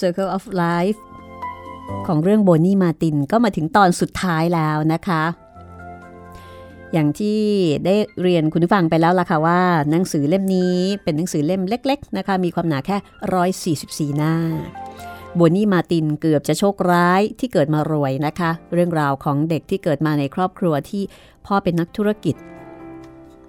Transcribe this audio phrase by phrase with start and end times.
[0.00, 0.98] Circle of Life
[2.06, 5.24] ของเรื่องโบนี่มาตินก็มาถึงตอนสุดท้ายแล้วนะคะ
[6.92, 7.40] อย่างที่
[7.84, 9.60] ได้เรียนคุณผู้ฟังไปแล้วล่ะค่ะว่า
[9.90, 12.96] หนังสือเล่มนี้เป็นหนังสือเล่มเล็ก ๆ นะคะ มีความหนาแค่
[14.12, 14.34] 144 หน้า
[15.36, 21.02] โบนี่มาตินเกือบจะโชคร้ายที่เกิดมารวยนะคะ เรื่องราวของเด็กที่เกิดมาในครอบครัวที่
[21.46, 22.36] พ่อเป็นนักธุรกิจ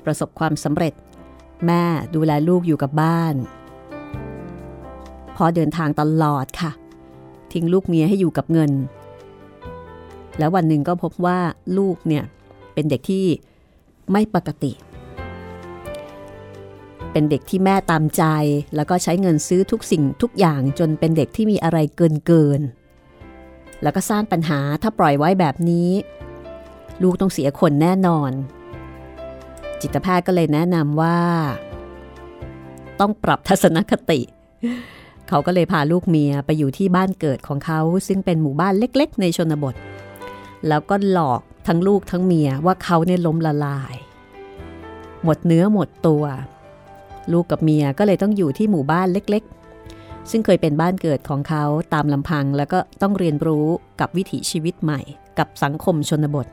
[0.06, 0.94] ประสบความสำเร็จ
[1.66, 1.84] แม่
[2.16, 3.36] ดูแลลูกอยู่กับบ้าน
[5.44, 6.72] อเดินทางตลอดค่ะ
[7.54, 8.72] ทิ้งลูกเมียให้อยู่กับเงิน
[10.40, 11.40] แล้ววันหนึ่งก็พบว่า
[11.78, 12.24] ลูกเนี่ย
[12.74, 13.26] เป็นเด็กที่
[14.12, 14.72] ไม่ปกติ
[17.12, 18.24] เป็นเด็กที่แม่ตามใจ
[18.76, 22.62] แล้วก็ใช้เงินซื้อทุกสิ่งทุกอย่างจนเป็นเด็กที่มีอะไรเกินเกิน
[23.82, 25.90] แล้วก็สร้างปัญหาถ้าปล่อยไว้แบบนี้
[27.02, 28.32] ลูกต้องเสียคนแน่นอน
[29.82, 31.20] จิตแพทย์ก็เลยแนะนำว่า
[33.00, 34.20] ต้องปรับทัศนคติ
[35.34, 39.76] เขาก็เลยพาลูกเมียไปอยู่ที่บ้านเกิดของเขา ซึ่งเป็นหมู่บ้านเล็กๆ ในชนบท
[40.68, 43.96] แล้วก็หลอกทั้งลูกทั้งเมียว่าเขาเนี่ยล้มละลาย
[45.24, 46.24] หมดเนื้อหมดตัว
[47.32, 51.64] ลูกกับเมียก็เลยต้องอยู่ที่หมู่บ้านเล็กๆ ซึ่งเคยเป็นบ้านเกิดของเขา
[51.94, 53.66] ตามลำพังแล้วก็ต้องเรียนรู้
[54.00, 55.02] กับวิถีชีวิตใหม่
[55.40, 56.48] กับสังคมชนบท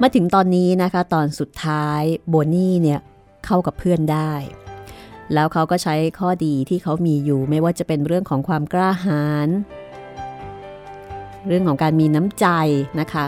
[0.00, 3.00] มาถึงตอนนี้นะคะ ตอนสุดท้ายโบนี่เนี่ย
[3.46, 4.32] เข้ากับเพื่อนได้
[5.32, 9.48] แล้วเขาก็ใช้ข้อดีที่เขามีอยู่ไม่ว่าจะเป็นเรื่องของความกล้าหาญ
[11.46, 12.46] เรื่องของการมีน้ำใจ
[13.00, 13.26] นะคะ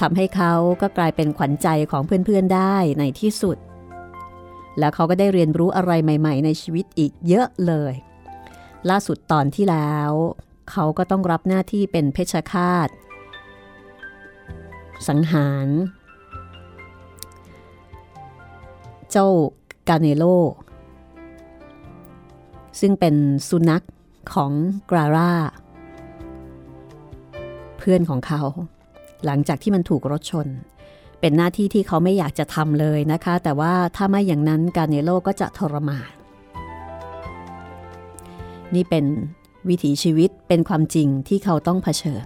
[0.00, 0.52] ทำให้เขา
[0.82, 3.56] ก็กลายเป็นขวัญใจของเพื่อนๆได้ในที่สุด
[4.78, 7.94] แล้วเขาก็ได้เรียนรู้อะไรใหม่ ๆ ในชีวิตอีกเยอะเลย
[8.90, 10.10] ล่าสุดตอนที่แล้ว
[10.70, 12.88] เขาก็ต้องรับหน้าที่เป็นเพชฌฆาต
[15.08, 15.68] สังหาร
[19.10, 19.26] เจ้า
[19.88, 20.24] กาเนโล
[22.80, 23.14] ซึ่งเป็น
[23.48, 23.84] สุนัข
[24.34, 24.52] ของ
[24.90, 25.32] กราร่า
[27.78, 28.42] เพื่อนของเขา
[29.24, 30.48] หลังจากที่มันถูกรถชน
[31.20, 36.10] เป็นหน้าที่ที่เขาไม่อยากจะทำเลยนะคะ แต่ว่าถ้าไม่อย่างนั้นกาเนโลก็จะทรมาน
[38.74, 39.04] นี่เป็น
[39.68, 42.24] วิถีชีวิตเป็นความจริงที่เขาต้องเผชิญ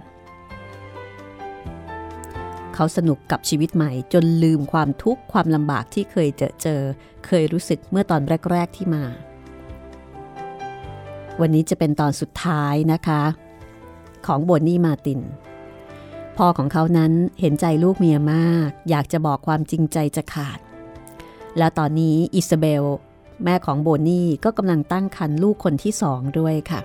[2.75, 6.81] เขาสนุกกับชีวิตใหม่จนลืมความทุกข์ความลำบากที่เคยเจอเจอ
[7.25, 9.03] เคยรู้สึกเมื่อตอนแรก ๆที่มา
[11.41, 13.21] วันนี้จะเป็นตอนสุดท้ายนะคะ
[14.25, 15.21] ของโบนี่มาติน
[16.37, 20.59] พ่อของเขานั้นเห็นใจลูกเมียมาก อยากจะบอกความจริงใจจะขาด
[21.57, 22.83] แล้วตอนนี้อิซาเบล
[23.43, 26.81] แม่ของโบนี่ก็กำลังตั้งครรภ์ลูกคนที่สองด้วยค่ะ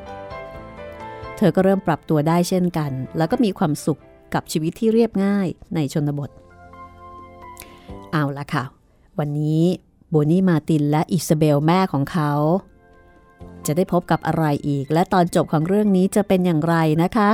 [1.37, 4.01] เธอก็เริ่มปรับตัวได้เช่นกัน แล้วก็มีความสุข
[4.35, 6.31] กับชีวิตที่เรียบง่ายในชนบท
[8.13, 8.65] เอาละค่ะ
[9.19, 9.63] วันนี้
[10.11, 12.33] โบนี่มาตินและอิซาเบลแม่ของเขา
[13.67, 17.29] จะได้พบกับอะไรอีก และตอนจบของเรื่องนี้จะเป็นอย่างไรนะคะ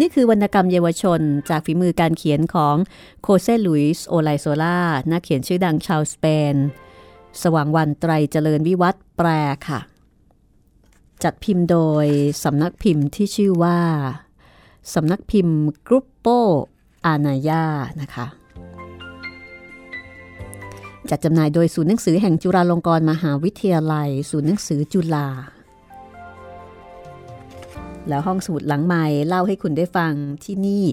[0.00, 1.20] นี่คือวรรณกรรมเยาวชน
[1.50, 2.76] จากฝีมือการเขียนของ
[3.22, 4.78] โฆเซลุยส์โอไลโซล่า
[5.10, 6.54] นักเขียนชื่อดังชาวสเปน
[7.42, 9.28] สว่างวันไตรเจริญวิวัฒน์แปล
[9.68, 9.80] ค่ะ
[11.22, 12.06] จัดพิมพ์โดย
[12.44, 13.80] สำนักพิมพ์ที่ชื่อว่า
[14.94, 16.26] สำนักพิมพ์กรุ๊ปโป
[17.06, 17.64] อานาญา
[18.00, 18.26] นะคะ
[21.10, 25.28] จัดจำหน่ายโดยศูนย์หนังสือแห่งจุฬาลงกรณ์มหาวิทยาลัย ศูนย์หนังสือจุฬา
[28.08, 30.12] แล้วห้องสมุดหลังใหม่เล่าให้คุณได้ฟัง
[30.44, 30.84] ที่นี่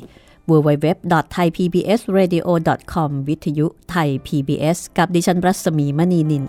[0.49, 6.43] www.thaipbsradio.com วิทยุไทย PBS กับดิฉันรัศมีมณีนิน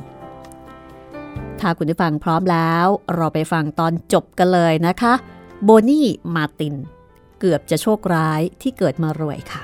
[1.61, 5.15] ถ้าคุณได้ฟังพร้อมแล้ว เราไปฟังตอนจบกันเลยนะคะ
[5.65, 6.75] โบนี่ มาติน
[7.41, 9.63] เกือบจะโชคร้ายที่เกิดมารวยค่ะ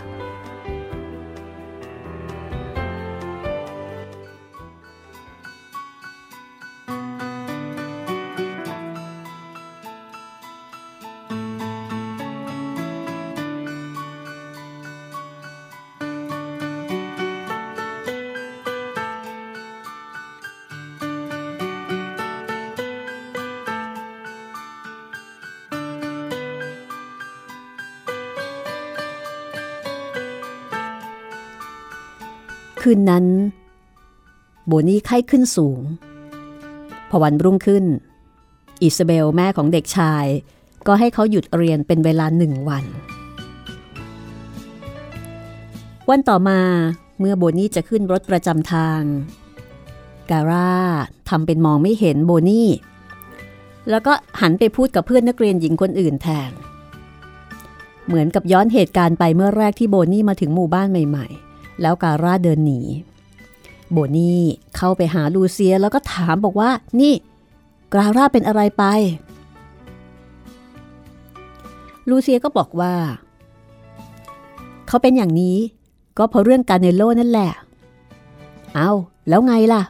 [32.83, 33.27] คืนนั้น
[34.67, 35.81] โบนี่ไข้ขึ้นสูง
[37.11, 37.85] พอวันรุ่งขึ้น
[38.83, 40.27] อิซาเบลแม่ของเด็กชาย
[40.87, 42.85] ก็ให้เขาหยุดเรียนเป็นเวลาหนึ่งวัน
[46.11, 46.61] วันต่อมา
[47.21, 49.03] เมื่อโบนี่จะขึ้นรถประจำทาง
[50.31, 50.75] การ่า
[51.29, 52.69] ทำเป็นมองไม่เห็นโบนี่
[53.91, 56.51] แล้วก็หันไปพูดกับเพื่อนนักเรียนหญิงคนอื่นแทน
[58.07, 61.52] เหมือนกับย้อนเหตุการณ์ไปเมื่อแรกที่โบนี่มาถึงหมู่บ้านใหม่ๆ
[61.83, 62.81] แล้วการ่าเดินหนี
[63.93, 64.41] โบนี่
[64.77, 66.71] เข้าไปหาลูเซียแล้วก็ถามบอกว่า
[67.01, 67.15] นี่
[67.93, 68.85] การ่าเป็นอะไรไป
[72.09, 72.95] ลูเซียก็บอกว่า
[74.87, 75.57] เขาเป็นอย่างนี้
[76.19, 77.51] ก็เพราะเรื่องการเนโลนั่นแหละ
[78.75, 78.91] เอา
[79.29, 79.83] แล้วไงล่ะ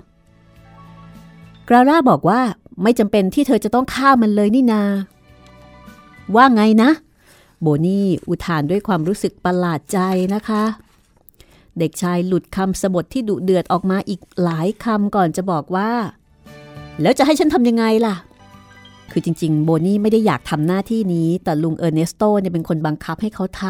[1.68, 2.40] กราล่าบอกว่า
[2.82, 4.82] ไม่จำเป็นที่เธอจะต้องฆ่ามันเลยนี่นา
[6.34, 6.90] ว่าไงนะ
[7.60, 9.98] โบนี่อุทานด้วยความรู้สึกประหลาดใจ
[10.34, 10.62] นะคะ
[11.78, 15.90] เด็กชายหลุดคำสบถที่ดุเดือดออกมาอีกหลายคำก่อนจะบอกว่า
[17.02, 18.14] แล้วจะให้ฉันทำยังไงล่ะ
[19.10, 23.64] คือจริง ๆ โบนี่ไม่ได้อยากทำหน้าที่นี้ แต่ลุงเออร์เนสโตเนี่ยเป็นคนบังคับให้เขาท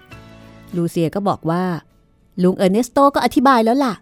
[0.00, 1.64] ำลูเซียก็บอกว่า
[2.42, 3.94] ลุงเออร์เนสโตก็อธิบายแล้วล่ะ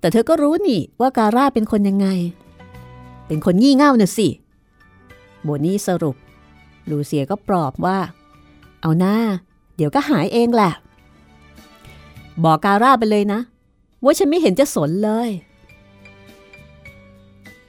[0.00, 2.08] แต่เธอก็รู้นี่ว่าการ่าเป็นคนยังไง
[3.26, 4.28] เป็นคนงี่เง่าน่ะสิ
[5.42, 6.16] โบนี่สรุป
[6.90, 7.98] ลูเซียก็ปลอบว่า
[8.80, 9.16] เอาหน้า
[9.76, 10.72] เดี๋ยวก็หายเองแหละ
[12.44, 13.40] บอกการ่าไปเลยนะ
[14.04, 15.30] ว่าฉันไม่เห็นจะสนเลย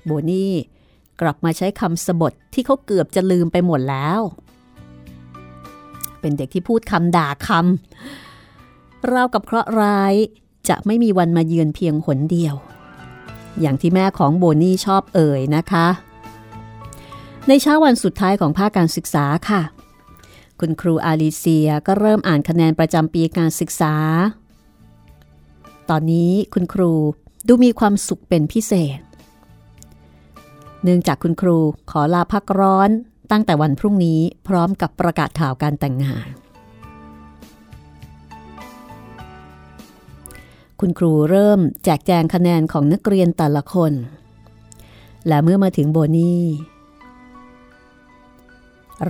[0.05, 0.53] โบนี่
[1.21, 4.19] กลับมาใช้คำสบทที่เขาเกือบจะลืมไปหมดแล้ว
[6.19, 10.13] เป็นเด็กที่พูดคำด่าคำราวกับเคราะห์ร้าย
[10.69, 12.55] จะไม่มีวันมาเยือนเพียงหนเดียว
[13.62, 15.88] อย่างที่แม่ของโบนี่ชอบเอ่ยนะคะ
[17.47, 19.62] ในเช้าวันสุดท้ายของภาคการศึกษาค่ะ
[20.59, 23.95] คุณครูอาลิเซียก็เริ่มอ่านคะแนนประจำปีการศึกษา
[25.89, 26.91] ตอนนี้คุณครู
[27.48, 29.00] ดูมีความสุขเป็นพิเศษ
[30.84, 31.58] เนื่องจากคุณครู
[31.91, 32.89] ขอลาพักร้อน
[33.32, 36.27] ตั้งแต่วันพรุ่งนี้พร้อมกับประกาศข่าวการแต่งงาน
[40.79, 43.94] คุณครูเริ่มแจกแจงคะแนนของนักเรียนแต่ละคน
[45.27, 46.44] และเมื่อมาถึงโบนี่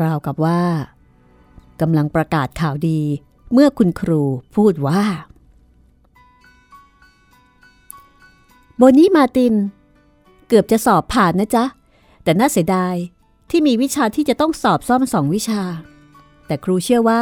[0.01, 0.63] ราวกับว่า
[1.81, 2.99] กำลังประกาศข่าวดี
[3.53, 4.21] เมื่อคุณครู
[4.55, 5.03] พูดว่า
[8.77, 9.53] โบนี่มาติน
[10.47, 11.65] เกือบจะสอบผ่านนะจ๊ะ
[12.23, 12.95] แต่น่าเสียดาย
[13.49, 15.61] ที่มีวิชาที่จะต้องสอบซ่อมสองวิชา
[16.47, 17.21] แต่ครูเชื่อว่า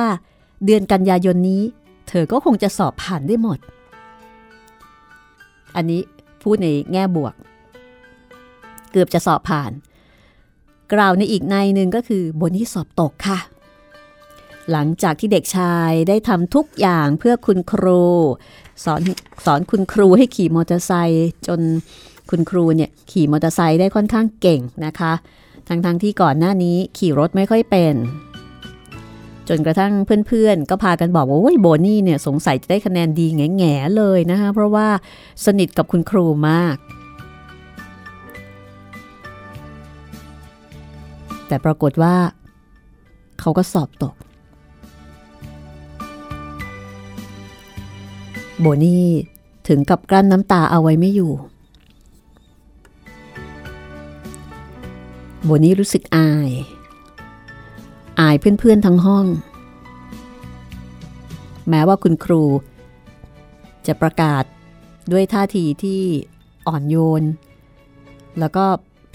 [0.65, 1.63] เดือนกันยายนนี้
[2.07, 3.59] เธอก็คงจะสอบผ่านได้หมด
[5.75, 6.01] อันนี้
[6.43, 7.33] พูดในแง่บวก
[8.91, 9.71] เกือบจะสอบผ่าน
[10.93, 13.39] กล่าวในอีกในหนึ่งก็คือโบนี่สอบตกค่ะ
[14.71, 18.03] หลังจากที่เด็กชายได้ทำทุกอย่างเพื่อคุณครู
[18.83, 19.01] สอน
[19.45, 21.59] สอนคุณครูให้ขี่มอเตอร์ไซค์จน
[22.29, 25.13] คุณครูเนี่ยขี่มอเตอร์ไซค์ได้ค่อนข้างเก่งนะคะ
[25.67, 27.95] ทั้งๆทที่ก่อนหน้านี้ขี่รถไม่ค่อยเป็น
[29.49, 29.93] จนกระทั่ง
[30.27, 34.87] เพื่อนๆ ก็พากันบอกว่าโอ้ยโบนี่เนี่ยสงสัยจะได้คะแนนดีแง่ๆเลยนะคะเพราะว่า
[35.45, 36.75] สนิทกับคุณครูมาก
[41.47, 42.15] แต่ปรากฏว่า
[43.39, 44.15] เขาก็สอบตก
[48.61, 49.07] โบนี่
[49.67, 51.33] ถึงกับกลั้นน้ำตาเอาไว้ไม่อยู่
[55.43, 56.51] โบนี่รู้สึกอาย
[58.19, 59.25] อายเพื่อนๆทั้งห้อง
[61.69, 62.43] แม้ว่าคุณครู
[63.87, 64.43] จะประกาศ
[65.11, 66.01] ด้วยท่าทีที่
[66.67, 67.23] อ่อนโยน
[68.39, 68.65] แล้วก็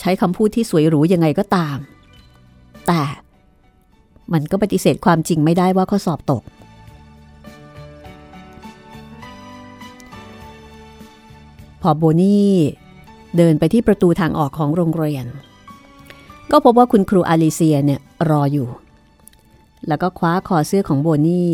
[0.01, 1.77] ใช้คำพูดที่สวยหรูยังไงก็ตาม
[2.87, 3.01] แต่
[4.33, 6.43] มันก็ปฏิเสธความจริงไม่ได้ว่าเขาสอบตก
[11.83, 12.55] พอโบนี่
[13.37, 15.27] เดินไปที่ประตูทางออกของโรงเรียน
[16.51, 18.69] ก็พบว่าคุณครูอาลิเซียเนี่ยรออยู่
[19.89, 21.51] แล้วก็คว้าคอเสื้อของโบนี่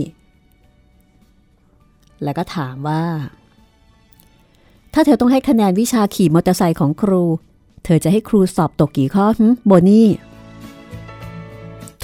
[2.25, 3.05] แล้วก็ถามว่า
[4.95, 7.23] ถ้าเธอต้องให้คะแนนวิชาขี่มอเตอร์ไซค์ของครู
[7.85, 10.09] เธอจะให้ครูสอบตกกี่ข้อหึโบนี่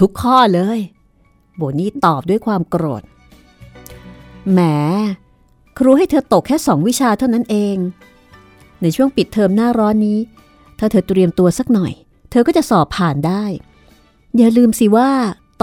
[0.00, 0.78] ทุกข้อเลย
[1.56, 3.02] โบนี่ตอบด้วยความโกรธ
[4.50, 4.60] แหม
[5.78, 7.76] ครูให้เธอตกแค่สองวิชาเท่านั้นเอง
[8.82, 10.18] ในช่วงปิดเทอมหน้าร้อนนี้
[10.78, 11.92] ถ้าเธอเตรียมตัวสักหน่อย
[12.30, 13.44] เธอก็จะสอบผ่านได้
[14.36, 15.10] อย่าลืมสิว่า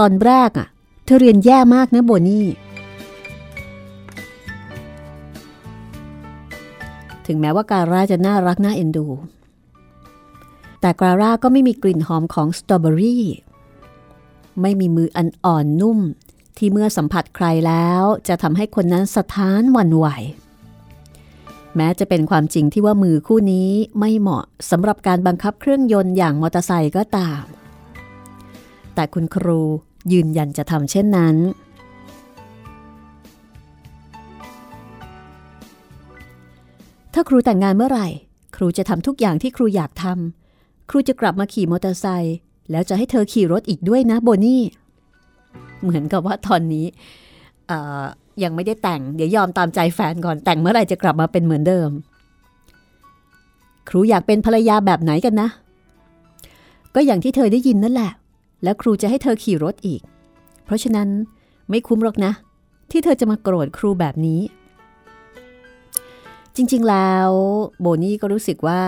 [0.04, 0.68] อนแรกอะ
[1.04, 2.46] เธอเรียนแย่มากนะโบนี่
[7.26, 9.06] ถึงแม้ว่าการ่าจะน่ารักน่าเอ็นดู
[10.80, 13.24] แต่การ่าก็ไม่มีกลิ่นหอมของสตรอเบอรี่
[14.62, 15.98] ไม่มีมืออันอ่อนนุ่ม
[16.56, 20.06] ที่เมื่อสัมผัสใครแล้วจะทำให้คนนั้นสะท้านวันไหว
[21.76, 27.42] แม้จะเป็นความจริงที่ว่ามือคู่นี้ไม่เหมาะสำหรับการบังคับเครื่องยนต์อย่างมอเตอร์ไซค์ก็ตาม
[28.94, 29.60] แต่คุณครู
[30.12, 31.36] ยืนยันจะทำเช่นนั้น
[37.14, 38.08] ถ้าครูแต่งงานเมื่อไหร่
[38.56, 42.36] ครูจะทำทุกอย่างที่ครูอยากทำครูจะกลับมาขี่มอเตอร์ไซค์
[42.70, 44.62] แล้วจะให้เธอขี่รถอีกด้วยนะโบนี่
[45.82, 46.86] เหมือนกับว่าตอนนี้
[48.44, 51.90] ยังไม่ได้แต่ง เดี๋ยวยอมตามใจแฟนก่อนแต่งเมื่อไหร่จะกลับมาเป็นเหมือนเดิม
[53.88, 55.48] ครูอยากเป็นภรรยาแบบไหนกันนะ
[56.94, 58.12] ก็อย่างที่เธอได้ยินนั่นแหละ
[58.62, 60.00] แล้วครูจะให้เธอขี่รถอีก
[60.64, 61.08] เพราะฉะนั้น
[61.70, 62.32] ไม่คุ้มหรอกนะ
[62.90, 64.40] ที่เธอจะมาโกรธครูแบบนี้
[66.56, 67.28] จริง ๆ แล้ว
[67.80, 68.82] โบนี่ก็รู้สึกว่า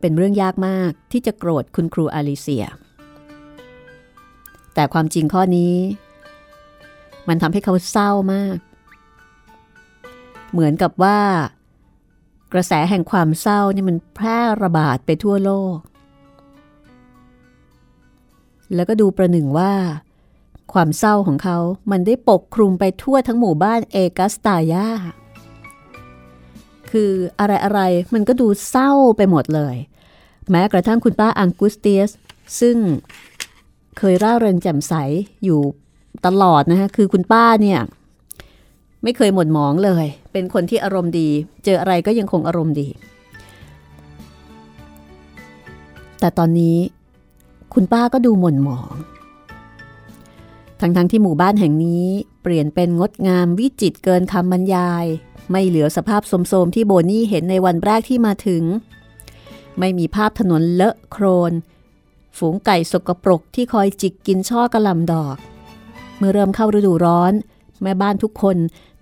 [0.00, 2.66] เป็นเรื่องยากมากที่จะโกรธคุณครูอาลิเซีย
[4.74, 5.74] แต่ความจริงข้อนี้
[7.28, 8.56] มันทำให้เขาเศร้ามาก
[10.52, 11.18] เหมือนกับว่า
[12.52, 15.76] กระแสแห่งความเศร้านี่มันแพร่ระบาดไปทั่วโลก
[18.74, 19.72] แล้วก็ดูประหนึ่งว่า
[20.72, 21.58] ความเศร้าของเขา
[21.90, 24.88] มันได้ปกคลุมไปทั่วทั้งหมู่บ้านเอกัสตายา
[26.90, 29.76] คืออะไรๆมันก็ดูเศร้าไปหมดเลย
[30.50, 32.10] แม้กระทั่งคุณป้าอังกุสเตียส
[32.60, 32.76] ซึ่ง
[33.98, 34.94] เคยร่าเริงแจ่มใส
[35.44, 35.60] อยู่
[36.26, 37.80] ตลอดนะคะคือคุณป้าเนี่ย
[39.02, 41.28] ไม่เคยหม่นหมองเลย เป็นคนที่อารมณ์ดี
[41.64, 42.88] เจออะไรก็ยังคงอารมณ์ดี
[46.20, 46.78] แต่ตอนนี้
[47.74, 48.92] คุณป้าก็ดูหม่นหมอง
[50.80, 52.06] ทั้งๆทที่หมู่บ้านแห่งนี้
[52.42, 55.04] เปลี่ยนเป็นงดงามวิจิตเกินคำบรรยาย
[55.50, 58.62] ไม่เหลือสภาพสมโสมที่โบนี่เห็นในวันแรกที่มาถึง
[59.78, 61.52] ไม่มีภาพถนนเลอะโครน
[62.38, 65.36] ฝูงไก่สกปรกที่คอยจิกกินช่อกระลำดอก
[66.18, 67.32] เมื่อเริ่มเข้าฤดูร้อน
[67.82, 68.56] แม่บ้านทุกคน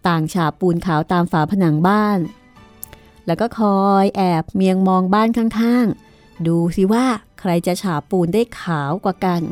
[0.08, 2.18] ต่างฉาบปูนขาวตามฝาผนังบ้าน
[3.26, 7.06] แล้วก็คอยแอบเมียงมองบ้านข้างๆ ดูสิว่า
[7.40, 9.42] ใครจะฉาบปูนได้ขาวกว่ากัน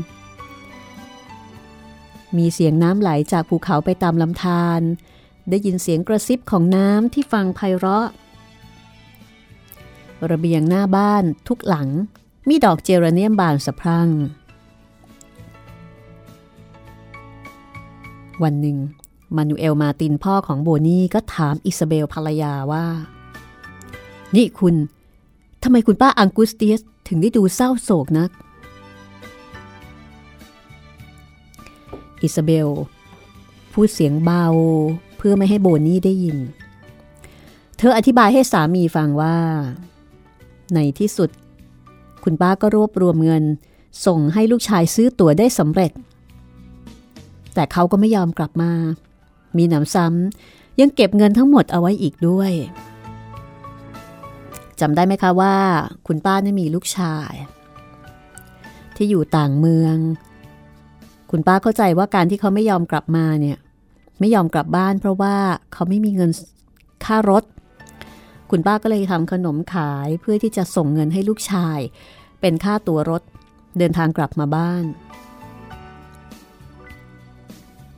[2.37, 4.81] มีเสียงน้ำไหลจากภูเขาไปตามลำธาร
[5.51, 8.07] ได้ยินเสียงกระซิบของน้ำที่ฟังไพเราะ
[10.31, 11.89] ระเบียงหน้าบ้านทุกหลัง
[12.49, 14.09] มีดอกเจรเนียมบานสะพรั่ง
[18.43, 18.77] วันหนึ่ง
[19.37, 22.87] มานูเอลมาตินพ่อของโบนี่ก็ถามอิซาเบลภรรยาว่า
[24.37, 24.75] นี่คุณ
[25.63, 28.31] ทำไมคุณป้าอังกุสเตียสถึงได้ดูเศร้าโศกนัก
[32.23, 32.69] อิซาเบล
[33.73, 34.45] พูดเสียงเบา
[35.17, 36.39] เพื่อไม่ให้โบนี่ได้ยิน
[37.79, 39.37] เธออธิบายให้สามีฟังว่า
[40.75, 41.31] ในที่สุด
[42.25, 43.45] คุณป้าก็รวบรวมเงิน
[44.07, 45.93] ส่งให้ลูกชายซื้อตั๋วได้สำเร็จ
[47.55, 48.73] แต่เขาก็ไม่ยอมกลับมา
[49.57, 52.53] มีหนำซ้ำยังเก็บเงินทั้งหมดเอาไว้อีกด้วย
[54.81, 55.55] จำได้ไหมคะว่า
[56.07, 57.33] คุณป้านี่มีลูกชาย
[58.97, 59.97] ที่อยู่ต่างเมือง
[61.31, 63.59] คุณป้าเข้าใจว่าการที่เขาไม่ยอมกลับมาเนี่ย
[64.21, 65.37] ไม่ยอมกลับบ้านเพราะว่า
[65.73, 66.31] เขาไม่มีเงิน
[67.05, 67.45] ค่ารถ
[68.51, 71.79] คุณป้าก็เลยทำขนมขายเพื่อที่จะส่งเงินให้ลูกชาย
[72.41, 73.23] เป็นค่าตัวรถ
[73.79, 74.85] เดินทางกลับมาบ้าน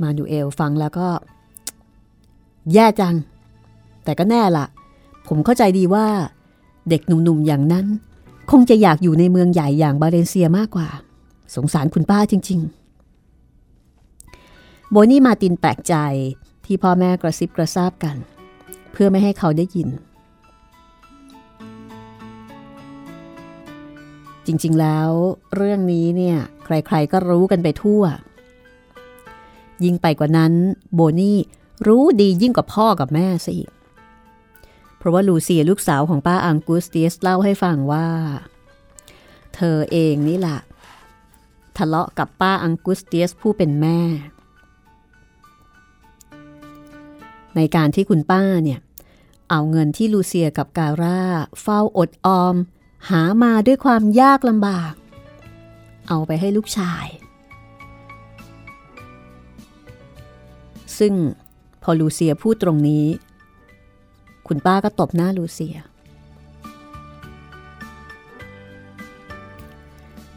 [0.03, 1.09] มาดูเอลฟังแล้วก็
[2.73, 3.15] แย่จัง
[4.05, 4.67] แต่ก็แน่ละ
[5.29, 6.07] ผมเข้าใจดีว่า
[6.89, 7.87] เด็กหนุ่มๆอย่างนั้น
[8.51, 10.89] คงจะอยากอยู่ในเมืองใหญ่อย่างบาเลเซียมากกว่า
[11.55, 12.61] สงสารคุณป้าจริง
[13.75, 15.95] ๆ โบนี่มาตินแปลกใจ
[16.65, 18.17] ที่พ่อแม่กระซิบกระซาบกัน
[18.93, 19.89] เพื่อไม่ให้เขาได้ยิน
[24.47, 25.11] จริงๆแล้ว
[25.57, 28.03] เรื่องนี้เนี่ย ใครๆก็รู้กันไปทั่ว
[29.85, 30.53] ยิ่งไปกว่านั้น
[30.95, 31.39] โบนี่
[31.87, 33.71] รู้ดียิ่งกว่าพ่อกับแม่ซะอีก
[34.99, 38.09] เพราะว่าลูเซียลูกสาวของป้าอังกุสเตียสเล่าให้ฟังว่า
[39.55, 40.61] เธอเองนี่แหละ
[41.77, 44.01] ทะเลาะกับป้าอังกุสเตียสผู้เป็นแม่
[47.57, 48.81] ในการที่คุณป้าเนี่ย
[49.51, 51.23] เอาเงินที่ลูเซียกับการ่า
[51.63, 52.57] เฝ้าอดออม
[53.11, 54.95] หามาด้วยความยากลำบาก
[56.09, 57.07] เอาไปให้ลูกชาย
[60.99, 61.15] ซึ่ง
[61.83, 63.07] พอลูเซียพูดตรงนี้
[64.47, 65.77] คุณป้าก็ตบหน้าลูเซีย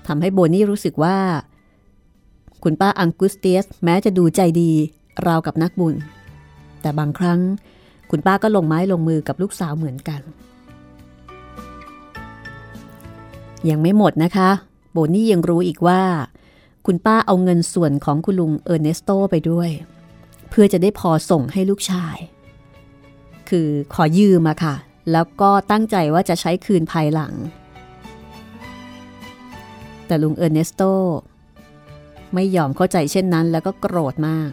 [0.08, 1.18] ทำให้โบนี่รู้สึกว่า
[2.64, 4.72] คุณป้าอังกุสเตียสแม้จะดูใจดี
[5.28, 5.96] ราวกับนักบุญ
[6.82, 7.40] แต่บางครั้ง
[8.10, 10.22] คุณป้าก็ลงไม้ลงมือกับลูกสาวเหมือนกัน
[13.70, 14.50] ยังไม่หมดนะคะ
[14.92, 16.02] โบนี่ยังรู้อีกว่า
[16.86, 19.70] คุณป้าเอาเงินส่วนของคุณลุงเออร์เนสโตไปด้วย
[20.50, 22.18] เพื่อจะได้พอส่งให้ลูกชาย
[23.50, 24.76] คือขอยืมมาค่ะ
[25.12, 27.34] แล้วก็ตั้งใจว่าจะใช้คืนภายหลัง
[30.08, 30.82] แต่ลุงเออร์เนสโต
[32.34, 34.52] ไม่ยอมเข้าใจเช่นนั้นแล้วก็โกรธมาก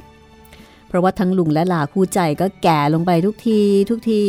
[0.87, 4.23] เพราะว่าทั้งลุงและหลาคู่ใจก็แก่ลงไปทุกทีทุกที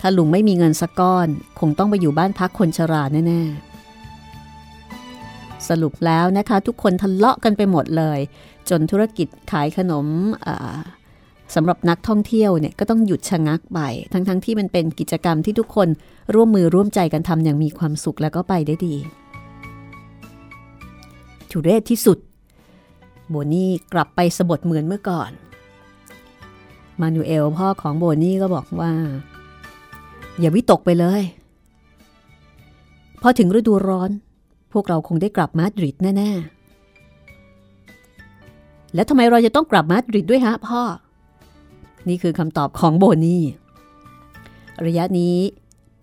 [0.00, 1.28] ถ้าลุงไม่มีเงินสักก้อน
[1.60, 8.18] คงต้องไปอยู่บ้านพักคนชราแน่ๆสรุปแล้วนะคะทุกคนทะเลาะกันไปหมดเลย
[8.70, 10.06] จนธุรกิจขายขนม
[11.54, 13.80] สำหรับนักท่องเที่ยวเนี่ยก็ต้องหยุดชะงักไป
[14.12, 15.88] ทั้งๆทที่มันเป็นกิจกรรมที่ทุกคน
[16.34, 18.94] ร่วมมือร่วมใจกันทำอย่างมีความสุขแล้วก็ไปได้ดี
[21.50, 22.18] ทุเรศที่สุด
[23.28, 25.30] โบนี่กลับไปสบทเหมือนเมื่อก่อน
[27.00, 28.92] มานูเอลพ่อของโบนี่ก็บอกว่า
[30.40, 31.22] อย่าวิตกไปเลย
[33.22, 34.10] พอถึงฤดูร้อน
[34.72, 36.30] พวกเราคงได้กลับมาดริดแน่
[38.94, 40.82] แล้วทำไมเราจะต้องกลับมาดริดด้วยฮะพ่อ
[42.08, 43.44] นี่คือคำตอบของโบนี่
[44.86, 45.38] ระยะนี้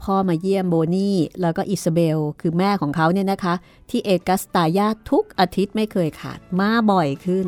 [0.04, 3.54] พ่อมาเยี่ยมโบนี่แล้วก็อิซาเบล คือแม่ของเขาเนี่ยนะคะ
[3.89, 7.48] ที่เอกัสตายาทุกอาทิตย์ไม่เคยขาดมาบ่อยขึ้น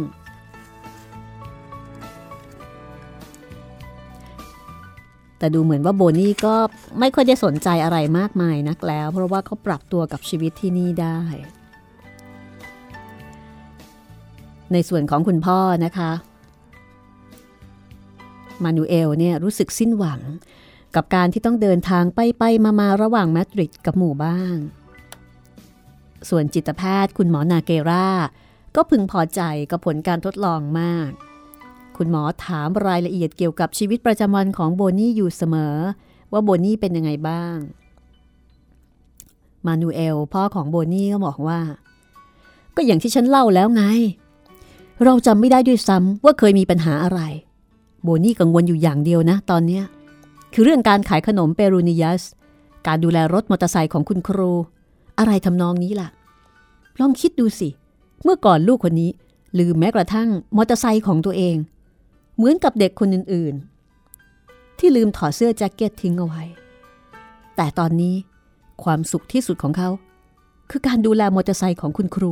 [5.37, 6.55] แต่ดูเหมือนว่าโบนี่ก็
[6.99, 11.19] ไม่ค่อยได้สนใจอะไรมากมายนักแล้ว เพราะว่าเขาปรับตัวกับชีวิตที่นี่ได้
[14.73, 16.11] ในส่วนของคุณพ่อนะคะ
[18.63, 20.21] มานูเอลเนี่ยรู้สึกสิ้นหวัง
[20.95, 24.57] กับการที่ต้องเดินทางไปไปมามาระหว่างมาดริดกับหมู่บ้าน
[26.29, 28.07] ส่วนจิตแพทย์คุณหมอนาเกรา
[28.75, 31.09] ก็พึงพอใจกับผลการทดลองมาก
[31.97, 35.75] คุณหมอถามรายละเอียดเกี่ยวกับชีวิตประจำวันของโบนี่อยู่เสมอ
[36.31, 37.57] ว่าโบนี่เป็นยังไงบ้าง
[39.65, 41.59] มานูเอลพ่อของโบนี่ก็บอกว่า
[42.75, 43.83] ก็อย่างที่ฉันเล่าแล้วไง
[45.03, 47.21] เราจำไม่ได้ด้วยซ้ำว่าเคยมีปัญหาอะไร
[48.03, 49.83] โบนี่กังวลอยู่อย่างเดียวนะตอนเนี้ย
[50.53, 52.21] คือเรื่องการขายขนมเปรูนิยัส
[52.87, 54.51] การดูแลรถมอเตอร์ไซค์ของคุณครู
[55.19, 56.09] อะไรทำนองนี้ล่ะ
[56.99, 57.69] ลองคิดดูสิ
[58.23, 59.11] เมื่อก่อนลูกคนนี้
[59.59, 61.55] ลืมแม้กระทั่งมอเตอร์ไซค์ของตัวเอง
[62.35, 66.43] เหมือนกับเด็กคนอื่นๆ ที่ลืมถอดเสื้อแจ็คเก็ตทิ้งเอาไว้
[67.55, 68.15] แต่ตอนนี้
[68.83, 69.89] ความสุขที่สุดของเขา
[70.69, 72.31] คือการดูแลมอเตอร์ไซค์ของคุณครู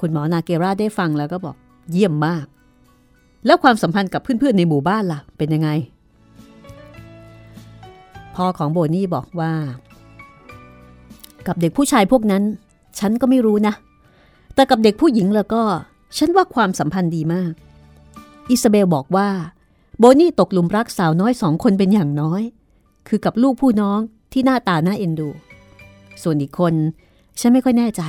[0.00, 1.56] คุณหมอนาเกราได้ฟังแล้วก็บอก
[1.90, 2.46] เยี่ยมมาก
[3.46, 5.70] แล้วความสัมพันธ์กับเพื่อนๆในหมู่บ้านล่ะ เป็นยังไง
[8.34, 9.52] พ่อของโบนี่บอกว่า
[11.46, 12.42] กับเด็กผู้ชายพวกนั้น
[12.98, 13.74] ฉันก็ไม่รู้นะ
[14.54, 15.62] แต่กับเด็กผู้หญิงแล้วก็
[16.16, 17.52] ฉันว่าความสัมพันธ์ดีมาก
[18.50, 19.28] อิซาเบลบอกว่า
[19.98, 22.42] โบนี่ตกหลุมรักสาวน้อยสองคนเป็นอย่างน้อย
[23.08, 23.98] คือกับลูกผู้น้อง
[24.32, 25.28] ที่หน้าตาน่าเอ็นดู
[26.22, 26.74] ส่วนอีกคน
[27.40, 28.02] ฉันไม่ค่อยแน่ใจ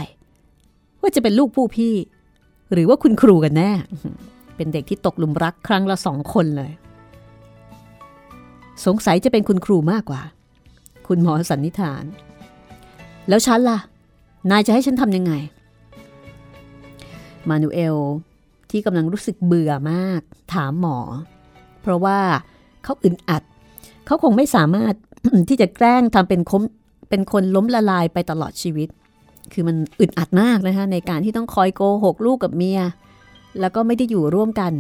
[1.02, 1.96] ว่าจะเป็นลูกผู้พี่
[2.74, 3.72] หรือว่าคุณครูกันแน่
[4.56, 6.72] เป็นเด็กที่ตกหลุมรักครั้งละสองคนเลย
[8.86, 10.22] สงสัยจะเป็นคุณครูมากกว่า
[11.08, 12.04] คุณหมอสันนิษฐาน
[13.30, 13.80] แล้วฉันล่ะ
[14.52, 15.34] นายจะให้ฉันทำยังไง
[17.50, 17.98] มานูเอล
[18.70, 20.22] ที่กำลังรู้สึกเบื่อมาก
[20.54, 20.98] ถามหมอ
[21.82, 22.20] เพราะว่า
[22.84, 23.44] เขาอึดอัด
[24.06, 24.94] เขาคงไม่สามารถ
[25.50, 26.64] ที่จะแกล้งทำเป็นคม
[27.10, 28.90] เป็นคนล้มละลายไปตลอดชีวิต
[29.54, 32.82] คือมันอึดอัดมากนะคะในการที่ต้องคอยโกหกลูกกับเมีย
[33.60, 34.72] แล้วก็ไม่ได้อยู่ร่วมกัน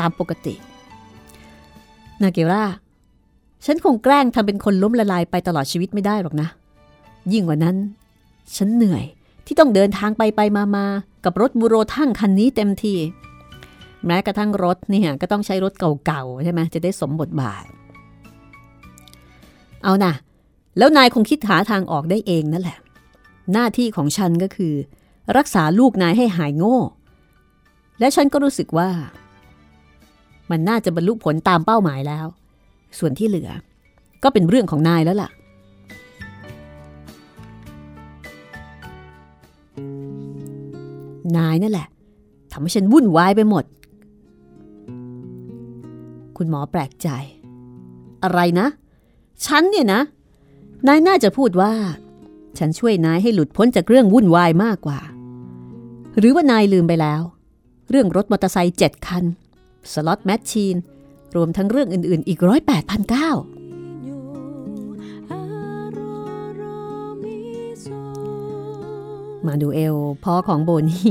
[0.00, 0.54] ตามปกติ
[2.22, 2.64] นาเกล่า
[3.66, 6.48] ฉันคงแกล้งทำเป็นคนล้มละลายไปตลอดชีวิตไม่ได้หรอกนะ
[7.32, 7.76] ยิ่งกว่านั้น
[8.56, 9.04] ฉันเหนื่อย
[9.46, 10.86] ที่ต้องเดินทางไปไปมามา
[11.24, 12.94] กับรถบูโรทั้งคันนี้เต็มที
[14.06, 15.72] แม้กระทั่งรถเนี่ยก็ต้องใช้รถ
[16.06, 17.64] เก่าๆใช่ไหมจะได้สมบทบาท
[19.84, 20.12] เอานะ
[20.78, 22.78] แล้วนายคงคิดหาทางออกได้เองนั่นแหละ
[23.52, 24.74] หน้าที่ของฉันก็คือ
[25.36, 26.78] รักษาลูกนายให้หายโง่
[27.98, 28.90] และฉันก็รู้สึกว่า
[30.50, 32.26] มันน่าจะบรรลุผลตามเป้าหมายแล้ว
[32.98, 33.50] ส่วนที่เหลือ
[34.22, 35.30] ก็เป็นเรื่องของนายแล้วล่ะ
[41.36, 41.88] นายนั่นแหละ
[42.52, 43.64] ทำให้ฉันวุ่นวายไปหมด
[46.36, 47.08] คุณหมอแปลกใจ
[48.22, 48.66] อะไรนะ
[49.46, 50.00] ฉันเนี่ยนะ
[50.88, 51.72] นายน่าจะพูดว่า
[52.60, 55.00] ฉันช่วยนายให้หลุดพ้นจากเรื่องวุ่นวายมากกว่า
[56.18, 57.22] หรือว่านายลืมไปแล้ว
[57.90, 59.24] เรื่องรถมอเตอร์ไซค์เจ็ดคัน
[59.92, 60.76] สล็อตแมชชีน
[61.36, 63.30] รวมทั้งเรื่องอื่น ๆ อีกร้อยแปดพันเก้า
[69.46, 71.10] มาดูเอลพ่อของโบนี่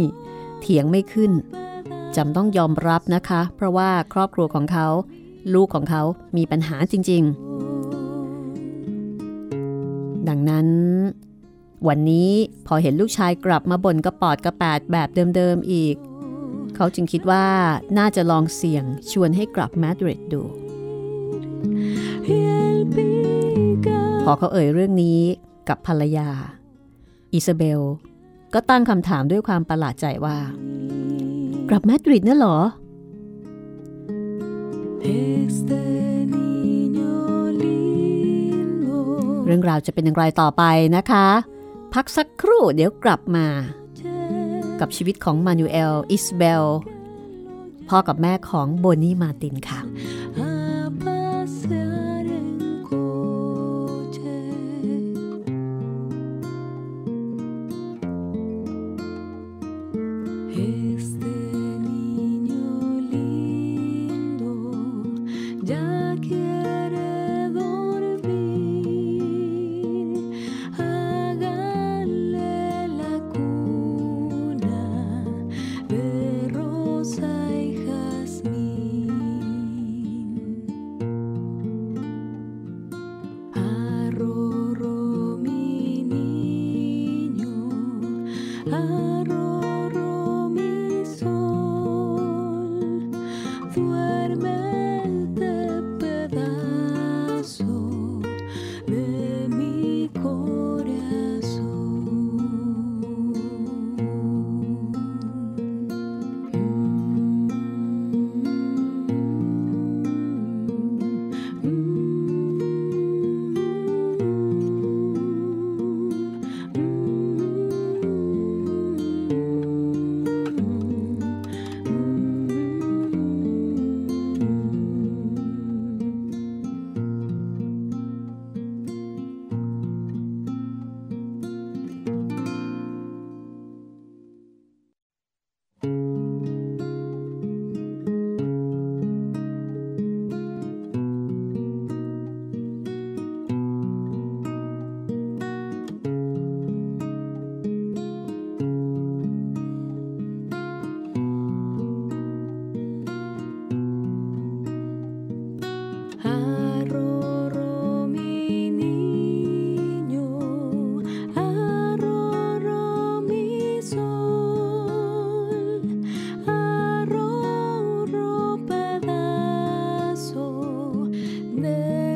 [0.59, 1.31] เถียงไม่ขึ้น
[2.15, 4.88] จำต้องยอมรับนะคะ เพราะว่าครอบครัวของเขา
[5.53, 6.01] ลูกของเขา
[6.38, 7.33] มีปัญหาจริง ๆ
[10.29, 10.67] ดังนั้น
[11.88, 12.32] วันนี้
[12.68, 15.96] พอเห็นลูกชายกลับมาบ่นกระปอดกระแปดแบบเดิมๆอีก
[16.76, 17.46] เขาจึงคิดว่า
[17.98, 20.42] น่าจะลองเสี่ยงชวนให้กลับมาดริดดู
[24.24, 25.20] พอเขาเอ่ยเรื่องนี้
[25.70, 26.30] กับภรรยา
[27.34, 27.82] อิซาเบล
[28.54, 30.38] ก็ตั้งคำถามด้วยความประหลาดใจว่า
[31.70, 32.58] กลับมาดริดน่ะหรอ
[39.46, 40.63] เรื่องราวจะเป็นอย่างไรต่อไป
[40.98, 41.28] นะคะ
[41.93, 43.47] พักสักครู่เดี๋ยวกลับมา
[44.80, 46.65] กับชีวิตของมานูเอล อิสเบล
[47.89, 49.80] พ่อกับแม่ของโบนี่มาตินค่ะ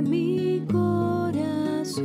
[0.09, 2.03] mi corazón.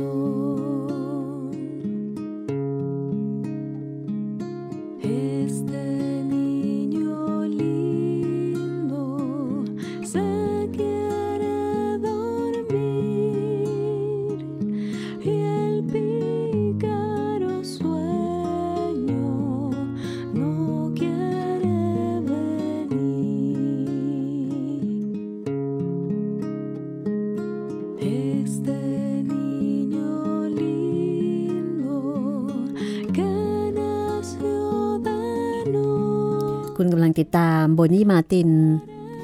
[37.69, 38.49] ามโบนี่มาติน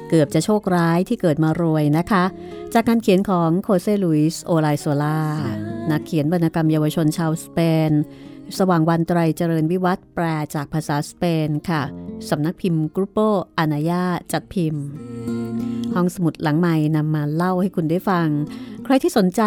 [0.08, 2.24] เกือบจะโชคร้ายที่เกิดมารวยนะคะ
[2.74, 5.20] จากการเขียนของโคเซลุยส์โอไลโซลา
[5.90, 7.58] นักเขียนวรรณกรรมเยาวชนชาวสเป
[7.90, 7.92] น
[8.58, 11.82] สว่างวันไตรเจริญวิวัฒน์แปลจากภาษาสเปนค่ะ
[12.30, 13.18] สำนักพิมพ์กรุปโป
[13.58, 14.84] อานายาจัดพิมพ์
[15.94, 18.28] ห้องสมุดหลังใหม่นำมาเล่าให้คุณได้ฟัง
[18.84, 19.42] ใครที่สนใจ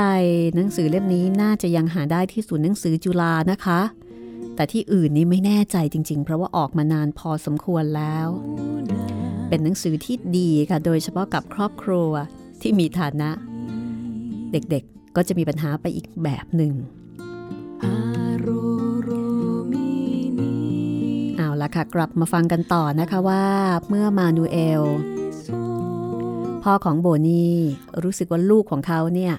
[0.55, 3.79] หนังสือเล่มนี้น่าจะยังหาได้ที่ศูนย์หนังสือจุฬานะคะ
[4.59, 8.27] แต่ที่อื่นนี้ไม่แน่ใจจริง ๆ เพราะว่าออกมานานพอสมควรแล้ว
[9.49, 12.11] เป็นหนังสือที่ดีค่ะ โดยเฉพาะกับครอบครัว
[12.61, 13.29] ที่มีฐานะ
[14.51, 16.73] เด็กๆก็จะมีปัญหาไปอีกแบบหนึ่ง
[21.37, 23.43] เอาละค่ะ กลับมาฟังกันต่อนะคะว่า
[23.89, 24.83] เมื่อมานูเอล
[26.63, 27.55] พ่อของโบนี่
[28.03, 29.33] รู้สึกว่าลูกของเขาเนี่ย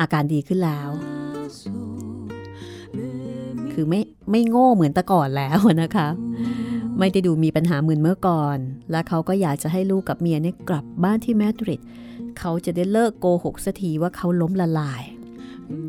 [0.00, 0.90] อาการดีขึ้นแล้ว
[3.80, 6.08] คือไม่ไม่โง่เหมือนแต่ก่อนแล้วนะคะ
[6.98, 8.58] ไม่ได้ดูมีปัญหาเหมือนเมื่อก่อน
[8.90, 11.80] และเขาก็อยากจะให้ลูกกับเมียเนี่ยกลับบ้านที่มาดริด
[12.38, 15.02] เขาจะได้เลิกโกหกสักทีว่าเขาล้มละลาย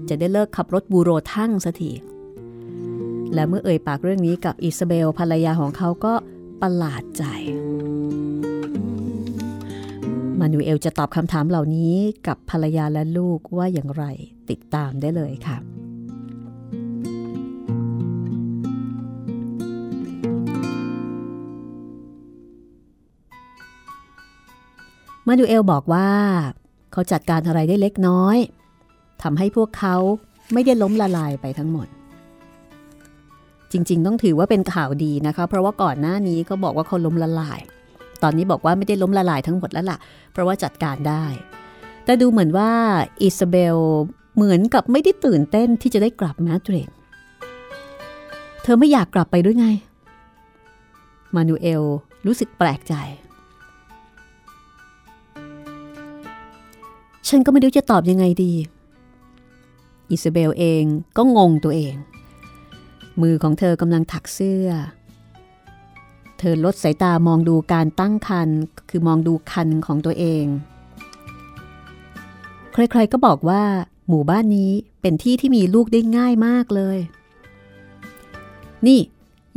[0.10, 1.91] จะได้เลิกขับรถบูโรทั่งสักที
[3.34, 6.13] และเมื่อเอ่ยปากเรื่องนี้กับอิซาเบลภรรยาของเขาก็
[6.62, 7.23] ประหลาดใจ
[10.39, 11.95] มานูเอลจะตอบคำถามเหล่านี้
[12.28, 14.04] กับภรรยาและลูกว่าอย่างไร
[14.49, 15.58] ติดตามได้เลยค่ะ
[25.30, 26.08] มาดูเอลบอกว่า
[26.92, 28.38] เขาจัดการอะไรได้เล็กน้อย
[29.22, 29.96] ทำให้พวกเขา
[30.54, 31.88] ไม่ได้ล้มละลายไปทั้งหมด
[33.72, 37.60] จริง ๆ ต้องถือว่าเป็นข่าวดีนะคะ เพราะว่าก่อนหน้านี้เขาบอกว่าเขาล้มละลาย
[38.24, 39.98] ตอนนี้บอกว่าไม่ได้ล้มละลายทั้งหมดแล้วล่ะ
[40.32, 41.26] เพราะว่าจัดการได้
[42.06, 42.72] แต่ดูเหมือนว่า
[43.22, 43.78] อิซาเบล
[44.36, 46.89] เหมือนกับไม่ได้ตื่นเต้นที่จะได้กลับมาดริด
[48.63, 49.68] เธอไม่อยากกลับไปด้วยไง
[51.36, 51.84] มานูเอล
[52.26, 52.94] รู้สึกแปลกใจ
[57.27, 58.53] ฉันก็ไม่รู้จะตอบยังไงดี
[60.10, 60.84] อิซาเบลเอง
[61.17, 61.95] ก็งงตัวเอง
[63.21, 64.67] มือของเธอกำลังถักเสื้อ
[66.39, 68.49] เธอลดสายตามองดูการตั้งคัน
[68.89, 70.45] คือมองดูคันของตัวเอง
[72.73, 73.63] ใครๆก็บอกว่า
[74.10, 76.97] หมู่บ้านนี้เป็นที่ที่มีลูกได้ง่ายมากเลย
[78.88, 78.99] นี่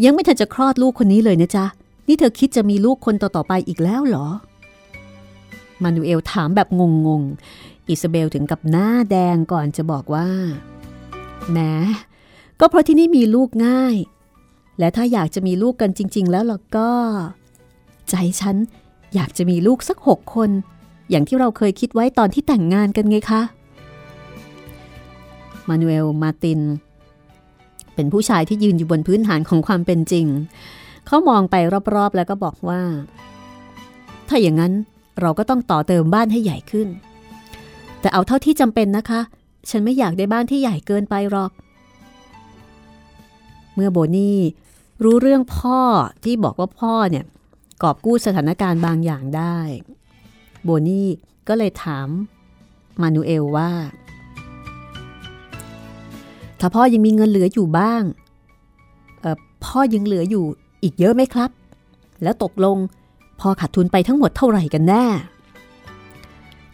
[0.04, 1.66] ยังไม่ทันจะคลอดลูกคนนี้เลยนะจ๊ะ
[2.08, 4.26] นี่เธอคิดจะมีลูกคนต่อๆไปอีกแล้วเหรอ
[5.84, 6.68] มานูเอลถามแบบ
[7.06, 10.28] งงๆ อิซาเบลถึงกับหน้าแดงก่อนจะบอกว่า
[11.50, 11.58] แหม
[12.60, 13.96] ก็เพราะที่นี่มีลูกง่าย
[14.78, 16.92] และถ้าอยากจะมีลูกกันจริง ๆ แล้วล่ะก็
[18.08, 18.56] ใจฉัน
[19.14, 20.50] อยากจะมีลูกสักหกคน
[21.10, 23.42] อย่างที่เราเคยคิดไว้ตอนที่แต่งงานกันไงคะ
[25.68, 26.60] มานูเอลมาติน
[27.94, 30.26] เป็นผู้ชายที่ยืนอยู่บนพื้นฐานของความเป็นจริง
[31.06, 31.54] เขามองไป
[31.94, 32.82] รอบๆแล้วก็บอกว่า
[34.28, 34.72] ถ้าอย่างนั้น
[35.20, 36.88] เราก็ต้องต่อเติมบ้านให้ใหญ่ขึ้น
[38.00, 39.20] แต่เอาเท่าที่จำเป็นนะคะ
[39.70, 41.52] ฉันไม่อยากได้บ้านที่ใหญ่เกินไปหรอก
[43.74, 44.38] เมื่อโบนี่
[45.04, 45.80] รู้เรื่องพ่อ
[46.24, 47.24] ที่บอกว่าพ่อเนี่ย
[47.82, 49.58] กอบกู้สถานการณ์บางอย่างได้
[50.64, 51.08] โบนี่
[51.48, 52.08] ก็เลยถาม
[53.00, 53.70] มานูเอลว่า
[56.60, 58.02] ถ้าพ่อยังมีเงินเหลืออยู่บ้าง
[59.64, 60.44] พ่อยังเหลืออยู่
[60.82, 61.50] อีกเยอะไหมครับ
[62.22, 62.76] แล้วตกลง
[63.42, 65.04] พ่อขาดทุนไปทั้งหมดเท่าไหร่กันแน่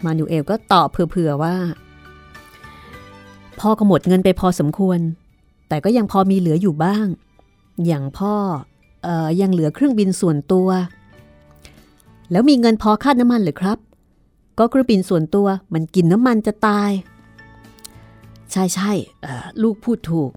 [0.05, 1.57] มานูเอลก็ตอบเผื่อๆว่า
[3.61, 4.99] พ่อก็หมดเงินไปพอสมควร
[5.69, 7.07] แต่ก็ยังพอมีเหลืออยู่บ้าง
[7.87, 8.35] อย่างพ่อ
[9.05, 10.69] เอ่อยังเหลือเครื่องบินส่วนตัว
[12.31, 13.79] แล้วมีเงินพอค่าน้ำมันหรือครับ
[14.59, 16.91] ก็เครื่องบินส่วนตัวมันกินน้ำมันจะตาย
[18.53, 18.93] ใช่ใช่
[19.63, 20.31] ลูกพูดถูก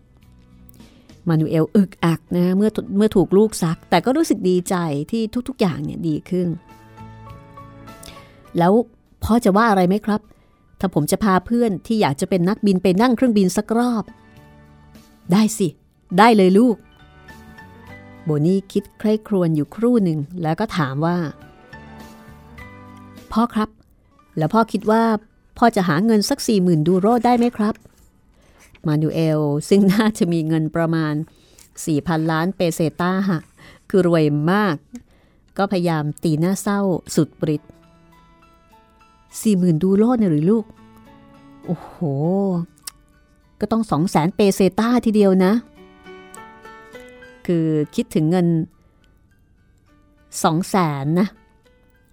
[1.27, 4.75] มานูเอลอึกอักนะเมื่อเมื่อถูกลูกซัก แต่ก็รู้สึกดีใจ
[5.11, 6.47] ที่ทุกๆอย่างเนี่ยดีขึ้น
[8.57, 8.73] แล้ว
[9.23, 10.21] พ่อจะว่าอะไรไหมครับ
[10.79, 14.03] ถ้าผมจะพาเพื่อนที่อยากจะเป็นนักบินไปนั่งเครื่องบินสักรอบ
[15.31, 15.67] ได้สิ
[16.17, 16.75] ได้เลยลูก
[18.23, 21.17] โบนี่คิดใคร่ครวญอยู่ครู่หนึ่งแล้วก็ถามว่า
[23.31, 23.69] พ่อครับ
[24.37, 25.03] แล้วพ่อคิดว่า
[25.57, 27.73] พ่อจะหาเงินสักสี่หมื่นดูโรได้ไหมครับ
[28.87, 31.13] มานูเอล ซึ่งน่าจะมีเงินประมาณ
[31.73, 33.13] 4,000 ล้านเปเซต้า
[33.89, 34.75] คือรวยมาก
[35.57, 36.79] ก็พยายามตีหน้าเศร้า
[37.15, 37.61] สุดปริต
[39.41, 40.65] สี่หมื่นดูโรเนี่ยหรือลูก
[41.65, 41.95] โอ้โห
[43.59, 45.53] ก็ต้องสองแสนเปเซต้าทีเดียวนะ
[47.45, 47.65] คือ
[47.95, 48.47] คิดถึงเงิน
[50.43, 51.27] สองแสนนะ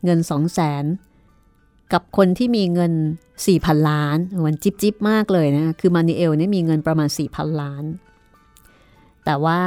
[0.05, 0.85] เงินสองแสน
[1.93, 2.93] กับคนที่มีเงิน
[3.47, 7.85] 4,000 ล้าน มันจิบจิบมากเลยนะ คือมานิเอลเนี่ยมีเงินประมาณ 4,000 ล้าน
[9.25, 9.61] แต่ว่า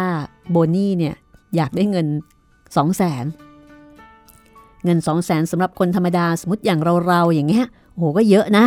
[0.51, 1.15] โบนี่เนี่ย
[1.55, 2.07] อยากได้เงิน
[2.75, 3.25] 2 0 0แสน
[4.85, 8.65] เงินสองแสนสำหรับคนธรรมดาสมมติอย่างเราๆอย่างเงี้ยโอ้โหก็เยอะนะ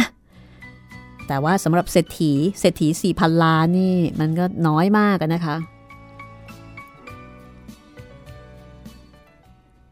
[1.28, 5.56] แต่ว่าสำหรับเศรษฐีเศรษฐีสี่พันล้านนี่มันก็น้อยมากนะคะ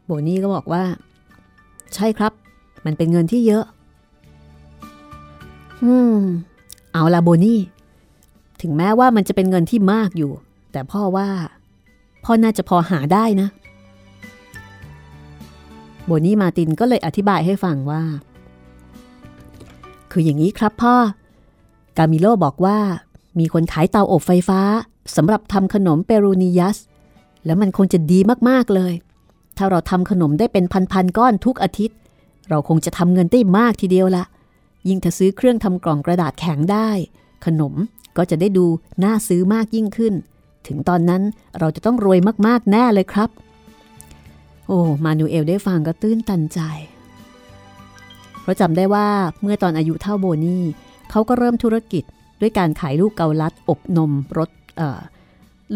[0.04, 0.82] โบนี่ก็บอกว่า
[1.94, 2.32] ใช่ครับ
[2.86, 3.64] มันเป็นเงินที่เยอะ
[5.84, 6.18] อืม
[6.92, 7.60] เอาละโบนี่
[8.60, 10.32] ถึงแม้ว่ามันจะเป็นเงินที่มากอยู่
[10.72, 11.28] แต่พ่อว่า
[12.24, 13.48] พ่อน่าจะพอหาได้นะ
[16.04, 18.02] โบนี่มาตินก็เลยอธิบายให้ฟังว่า
[20.10, 20.94] คืออย่างนี้ครับพ่อ
[21.98, 22.78] กามิโลบอกว่า
[23.38, 24.60] มีคนขายเตาอบไฟฟ้า
[25.16, 26.76] สำหรับทำขนมเปรูนิยัส
[27.44, 28.18] แล้วมันคงจะดี
[28.48, 28.92] มากๆเลย
[29.56, 31.96] ถ้าเราทำขนมได้เป็นพันๆก้อนทุกอาทิตย์
[32.48, 34.24] เราคงจะทำเงินได้มากทีเดียวละ
[34.88, 36.90] ยิ่งถ้าซื้อเครื่องทำกล่องกระดาษแข็งได้
[37.46, 37.74] ขนม
[38.16, 38.66] ก็จะได้ดู
[39.04, 40.14] น่าซื้อมากยิ่งขึ้น
[40.66, 41.22] ถึงตอนนั้น
[41.58, 43.30] เราจะต้องรวยมากๆแน่เลยครับ
[44.66, 46.60] โอ้ มานูเอลได้ฟังก็ตื้นตันใจ
[48.40, 49.08] เพราะจำได้ว่า
[49.42, 50.62] เมื่อตอนอายุเท่าโบนี่
[51.10, 52.04] เขาก็เริ่มธุรกิจ
[52.40, 54.50] ด้วยการขายลูกเกาลัดอบนมรส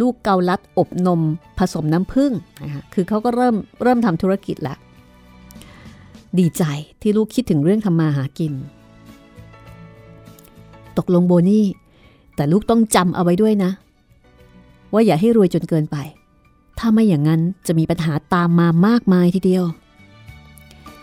[0.01, 1.21] ลูกเกาลัดอบนม
[1.59, 4.75] ผสมน้ำผึ้งนะคะคือเขาก็เริ่มเริ่มทำธุรกิจละ
[6.38, 6.64] ดีใจ
[7.03, 8.53] ที่ลูกคิดถึงเรื่องทำมาหากิน
[10.99, 11.67] ตกลงโบนี่
[12.37, 13.71] แต่ลูกต้องจำเอาไว้ด้วยนะ
[14.93, 15.97] ว่าอย่าให้รวยจนเกินไป
[16.79, 19.65] ถ้าไม่อย่างนั้นจะมีปัญหาตามมามากมายทีเดียว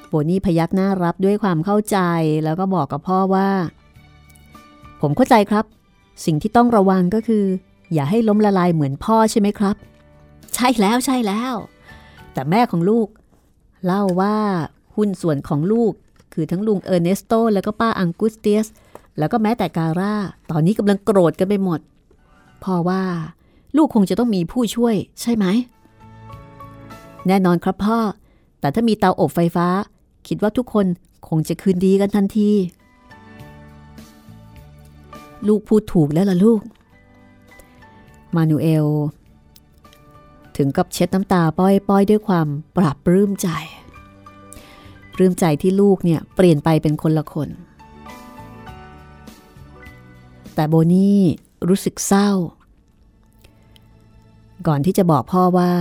[0.08, 1.98] โบนี่พยักหน้ารับด้วยความเข้าใจ
[2.44, 3.50] แล้วก็บอกกับพ่อว่า
[5.02, 5.66] ผมเข้าใจครับ
[6.26, 7.46] สิ่งที่ต้องระวังก็คือ
[7.94, 9.76] อย่าให้ล้มละลายเหมือนพ่อใช่ไหมครับ
[10.56, 11.54] ใช่แล้วใช่แล้ว
[12.34, 13.08] แต่แม่ของลูก
[13.86, 14.38] เล่าว่า
[14.96, 15.94] หุ้นส่วนของลูก
[16.34, 18.68] คือทั้งลุงเออร์เนสโต แล้วก็ป้าอังกุสเตียส
[19.18, 20.14] แล้วก็แม้แต่การ่า
[20.52, 21.80] ตอนนี้กำลังโกรธกันไปหมด
[22.64, 23.04] พ่อว่า
[23.78, 25.46] ลูกคงจะต้องมีผู้ช่วยใช่ไหม
[27.28, 28.00] แน่นอนครับพ่อ
[28.60, 29.68] แต่ถ้ามีเตาอบไฟฟ้า
[30.28, 30.86] คิดว่าทุกคน
[31.28, 32.52] คงจะคืนดีกันทันที
[35.48, 36.62] ลูกพูดถูกแล้วล่ะลูก
[38.36, 38.88] มานูเอล
[40.58, 42.48] ถึงกับเช็ดน้ำตาป้อยๆด้วยความ
[42.78, 43.50] ปรับปลื้มใจ
[45.14, 47.50] ปลื้มใจที่ลูกเนี่ยเปลี่ยนไปเป็นคนละคน
[50.56, 51.22] แต่โบนี่
[51.68, 52.30] รู้สึกเศร้า
[54.68, 55.72] ก่อนที่จะบอกพ่อว่า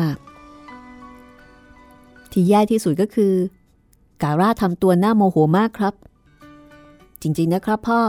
[2.33, 3.33] ที่แย่ที่สุดก็คือ
[4.23, 5.95] การ่าทำตัวหน้าโมโหมากครับ
[7.23, 8.01] จริงๆนะครับพ่อ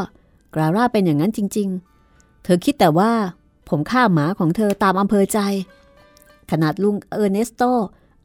[0.53, 1.67] การ่าเป็นอย่างนั้นจริง
[2.05, 3.11] ๆ เธอคิดแต่ว่า
[3.69, 5.39] ผมฆ่าหมาของเธอตามอำเภอใจ
[6.51, 7.61] ขนาดลุงเออร์เนสโต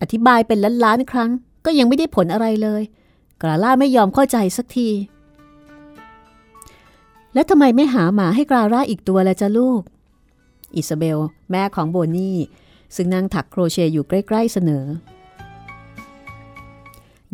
[0.01, 1.31] อธิบายเป็นล้านๆครั้ง
[1.65, 2.83] ก็ยังไม่ได้ผลอะไรเลย
[3.43, 4.89] กราล่าไม่ยอมเข้าใจสักที
[7.35, 9.83] แล้วทำไมไม่หาหมาให้กราล่าอีกตัวละจ้ะลูก
[10.75, 11.19] อิซาเบล
[11.51, 12.39] แม่ของโบนี่
[12.95, 14.85] ซึ่งนั่งถักโครเชต์อยู่ใกล้ ๆเสนอ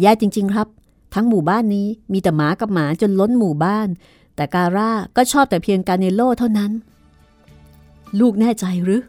[0.00, 0.68] แย่จริง ๆ ครับ
[1.14, 3.88] ทั้งหมู่บ้านนี้มีแต่หมากับหมาจนล้นหมู่บ้าน
[4.36, 6.72] แต่การ่าก็ชอบแต่เพียงการเนโลเท่านั้น
[8.20, 9.02] ลูกแน่ใจหรือ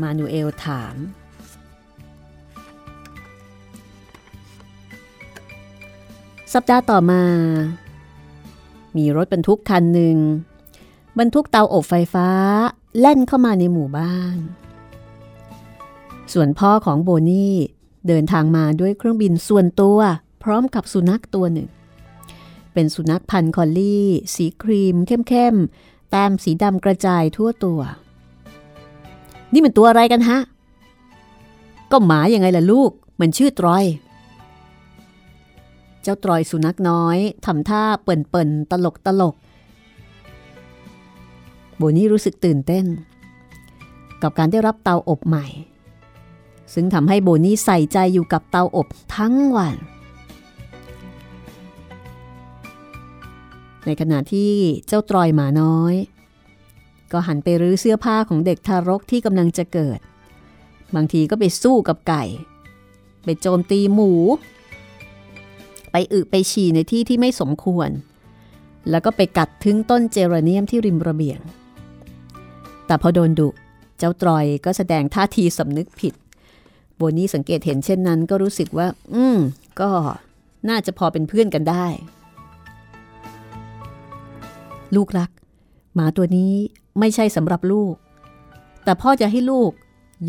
[0.00, 0.94] มานูเอลถาม
[6.52, 7.22] สัปดาห์ต่อมา
[8.96, 10.16] มีรถบรรทุกคันหนึ่ง
[11.18, 12.28] บรรทุกเตาอบไฟฟ้า
[13.00, 14.36] แล่นเข้ามาในหมู่บ้าน
[16.32, 17.54] ส่วนพ่อของโบนี่
[18.08, 19.98] เดินทางมาด้วยเครื่องบินส่วนตัว
[20.42, 21.68] พร้อมกับสุนัขตัวหนึ่ง
[22.72, 27.80] เป็นสุนัขพันธุ์คอลลี่ สีครีม เข้มๆ แต้มสีดำกระจายทั่วตัว
[29.52, 30.38] นี่มันตัวอะไรกันฮะ
[31.92, 32.90] ก็หมาอย่างไงล่ะลูก
[33.20, 33.84] มันชื่อตรอย
[36.04, 39.34] เจ้าตรอยสุนัขน้อยทำท่าเปิ่นๆตลกตลก
[41.76, 42.84] โบนี่รู้สึกตื่นเต้น
[44.22, 45.46] กับการได้รับเตาอบใหม่
[46.74, 48.86] ซึ่งทำให้โบนี่ใส่ใจอยู่กับเตาอบ
[49.16, 49.76] ทั้งวัน
[53.86, 54.52] ในขณะที่
[54.86, 55.94] เจ้าตรอยหมาน้อย
[57.12, 59.98] ก็หันไปรื้อเสื้อผ้าของเด็กทารกที่กำลังจะเกิด
[60.94, 62.24] บางทีก็ไปสู้กับไก่
[63.24, 64.12] ไปโจมตีหมู
[65.96, 67.90] ไปอึไปฉี่ในที่ที่ไม่สมควร
[68.90, 71.40] แล้วก็ไปกัดถึงต้นเจรเนียมที่ริมระเบียง
[72.86, 73.48] แต่พอโดนดุ
[73.98, 76.14] เจ้าตรอยก็แสดงท่าทีสำนึกผิด
[76.96, 79.38] โบนี่สังเกตเห็นเช่นนั้นก็รู้สึกว่า อืม
[79.80, 79.90] ก็
[80.68, 81.86] น่าจะพอเป็นเพื่อนกันได้
[84.96, 85.30] ลูกรัก
[85.94, 86.52] หมาตัวนี้
[86.98, 87.94] ไม่ใช่สำหรับลูก
[88.84, 89.70] แต่พ่อจะให้ลูก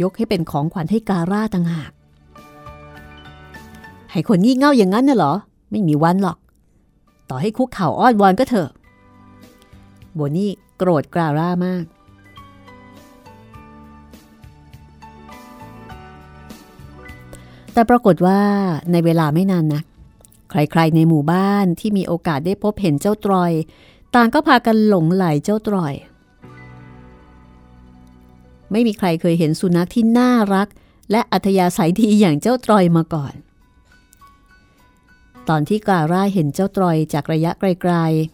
[0.01, 1.91] ยกให้เป็นของขวัญให้การ่าต่างหาก
[4.11, 5.33] ให้คนงี่เง่าอย่างนั้นน่ะเหรอ
[5.71, 6.37] ไม่มีวันหรอก
[7.29, 8.69] ต่อให้คุกเข่าอ้อนวอนก็เถอะ
[10.13, 11.83] โบนี่โกรธกราร่ามาก
[17.73, 18.39] แต่ปรากฏว่า
[18.91, 19.85] ในเวลาไม่นานนัก
[20.49, 23.51] ใครๆในหมู่บ้านที่มีโอกาสได้พบเห็นเจ้าตรอย
[24.15, 25.93] ต่างก็พากันหลงไหลเจ้าตรอย
[28.71, 30.67] ไม่มีใครเคยเห็นสุนัขที่น่ารัก
[31.11, 33.33] และอัธยาศัยดีอย่างเจ้าตรอยมาก่อน
[35.49, 38.29] ตอนที่กาล่าเห็นเจ้าตรอยจากระยะไกลๆ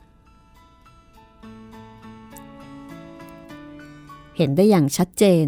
[4.37, 5.45] เห็นได้อย่างชัดเจน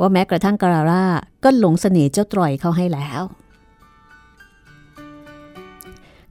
[0.00, 1.04] ว่าแม้กระทั่งกาล่า
[1.44, 3.22] ก็หลงเสน่ห์เจ้าตรอยเข้าให้แล้ว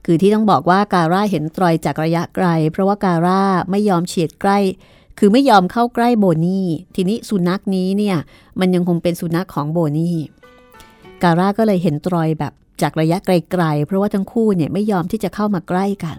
[0.04, 4.58] คือที่ต้องบอกว่าการ่าเห็นตรอยจากระยะไกล เพราะว่าการ่าไม่ยอมเฉียดใกล้
[5.18, 8.16] คือไม่ยอมเข้าใกล้โบนี่ ทีนี้สุนัขนี้เนี่ย
[8.60, 10.16] มันยังคงเป็นสุนัขของโบนี่
[11.22, 16.18] การ่าก็เลยเห็นตรอยแบบ จากระยะไกลๆ เพราะว่าทั้งคู่เนี่ยไม่ยอมที่จะเข้ามาใกล้กัน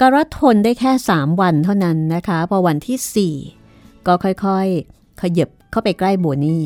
[0.00, 3.32] การ่าทนได้แค่ 3 วันเท่านั้นนะคะ พอวันที่
[3.72, 6.64] 4 ก็ค่อยๆ ขยับเข้าไปใกล้โบนี่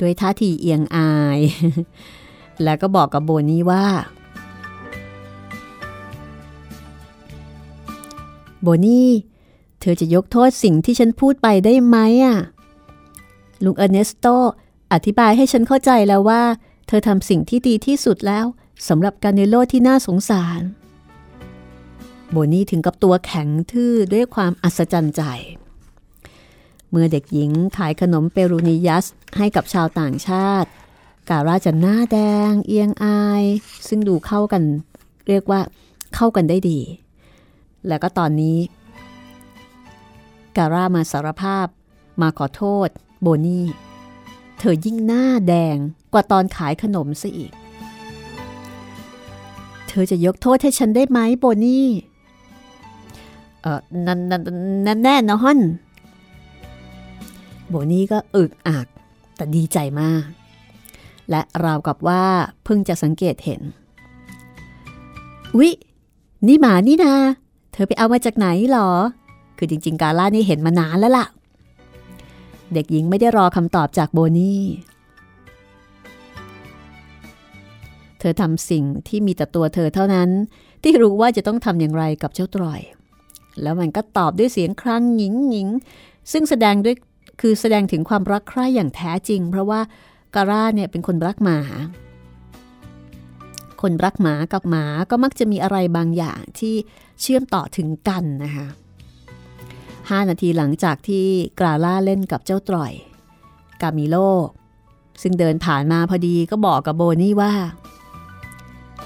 [0.00, 1.38] ด้วยท่าทีเอียงอาย
[2.64, 3.86] แล้วก็บอกกับโบนี่ว่า
[8.62, 9.10] โบนี่
[9.80, 12.38] เธอจะยกโทษสิ่งที่ฉันพูดไปได้ไหมอะ
[13.64, 14.26] ลุงเอเนสโต
[14.92, 16.42] อธิบายให้ฉันเข้าใจแล้วว่า
[16.86, 18.46] เธอทำสิ่งที่ดีที่สุดแล้ว
[18.88, 20.60] สำหรับการเนโลที่น่าสงสาร
[22.30, 25.22] โบนี่ถึงกับตัวแข็งทื่อด้วยความอัศจรรย์ใจ
[26.90, 29.06] เมื่อเด็กหญิงขายขนมเปรูนิยัส
[29.38, 30.68] ให้กับชาวต่างชาติ
[31.30, 32.18] การ่าจะหน้าแด
[32.50, 33.44] ง เอียงอาย
[33.88, 34.62] ซึ่งดูเข้ากัน
[35.28, 35.60] เรียกว่า
[36.14, 36.80] เข้ากันได้ดี
[37.88, 38.58] แล้วก็ตอนนี้
[40.56, 41.66] การ่ามาสารภาพ
[42.22, 42.88] มาขอโทษ
[43.22, 43.66] โบนี่
[44.58, 45.76] เธอยิ่งหน้าแดง
[46.12, 47.52] กว่าตอนขายขนมซะอีก
[49.88, 51.86] เธอจะยกโทษให้ฉันได้ไหมโบนี่
[53.62, 54.42] เออนั่นนั่น
[54.86, 55.58] นั่นแน่นอน
[57.68, 58.86] โบนี่ก็อึกอัก
[59.36, 60.24] แต่ดีใจมาก
[61.30, 62.24] และราวกับว่า
[62.64, 63.60] เพิ่งจะสังเกตเห็น
[65.54, 65.70] อุ๊ย
[66.46, 67.14] นี่หมานี่นา
[67.72, 68.90] เธอไปเอามาจากไหนหรอ
[69.58, 71.26] คือจริง ๆ กาล่านี่เห็นมานานแล้วล่ะ
[72.74, 74.62] เด็กหญิงไม่ได้รอคำตอบจากโบนี่
[78.18, 80.30] เธอทำสิ่งที่มีแต่ตัวเธอเท่านั้น
[80.82, 82.80] ที่รู้ว่าจะต้องทำอย่างไรกับเจ้าตรอย
[83.62, 85.68] แล้วมันก็ตอบด้วยเสียงครางหญิงหญิง
[86.32, 86.96] ซึ่งแสดงด้วย
[87.40, 89.80] คือแสดงถึงความรักใคร่อย่างแท้จริง เพราะว่า
[90.34, 91.58] การ่าเนี่ยเป็นคนรักหมา
[93.82, 96.74] คนรักหมากับหมาก็มักจะมีอะไรบางอย่างที่
[97.20, 98.66] เชื่อมต่อถึงกันนะคะ
[100.10, 101.26] 5 นาทีหลังจากที่
[101.58, 102.92] กราล่าเล่นกับเจ้าตรอย
[103.82, 104.16] กามิโล
[105.22, 107.52] ซึ่งเดินผ่านมาพอดีก็บอกกับโบนี่ว่า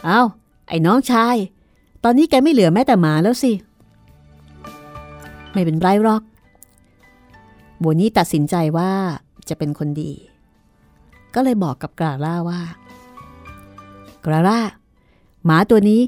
[0.05, 0.23] เอา้า
[0.69, 1.37] ไอ้น้องชาย
[2.05, 3.53] ตอนนี้แกไม่เหลือแม้แต่หมาแล้วสิ
[5.53, 6.23] ไม่เป็นไรหรอก
[7.81, 8.91] โบนี่ตัดสินใจว่า
[9.49, 10.13] จะเป็นคนดี
[11.35, 12.61] ก็เลยบอกกับกราล่าว่า
[14.25, 14.59] กราล่า
[15.45, 16.01] หมาตัวนี้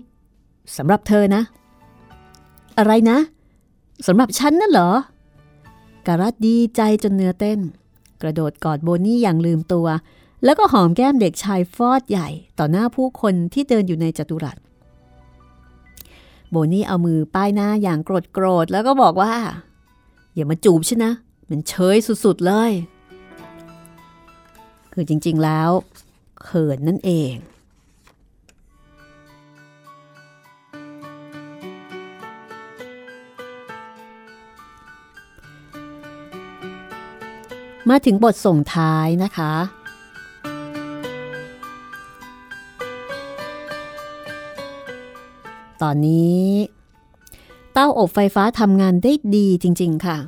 [0.76, 1.42] สำหรับเธอนะ
[2.78, 3.18] อะไรนะ
[4.06, 4.90] สำหรับฉันน่ะเหรอ
[6.06, 7.58] การัดดีใจจนเนื้อเต้น
[8.22, 9.86] กระโดดกอดโบนี่อย่างลืมตัว
[10.44, 12.28] แล้วก็หอมแก้มเด็กชายฟอดใหญ่
[12.58, 14.56] ต่อหน้าผู้คนที่เดินอยู่ในจัตุรัส
[16.50, 19.34] โบนี่เอามือป้ายหน้าอย่างโกรธโกรธแล้วก็บอกว่า
[20.34, 21.12] อย่ามาจูบฉันนะ
[21.50, 22.72] มันเฉยสุดๆเลย
[24.92, 25.70] คือจริงๆแล้ว
[26.42, 27.34] เขินนั่นเอง
[37.88, 39.54] มาถึงบทส่งท้ายนะคะ
[45.82, 46.46] ตอนนี้
[47.72, 50.18] เต้าอบไฟฟ้าทำงานได้ดีจริง ๆ ค่ะ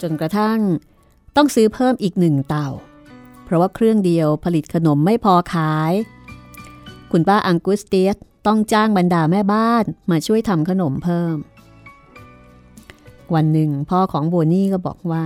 [0.00, 0.58] จนกระทั่ง
[1.36, 2.68] ต้องซื้อเพิ่มอีกหนึ่งเตา
[3.44, 5.92] เพราะว่าเครื่องเดียวผลิตขนมไม่พอขาย
[7.10, 11.36] คุณป้าอังกุสเตียสต้องจ้างบรรดาแม่บ้านมาช่วยทำขนมเพิ่ม
[13.34, 15.24] วันหนึ่งพ่อของโบนี่ก็บอกว่า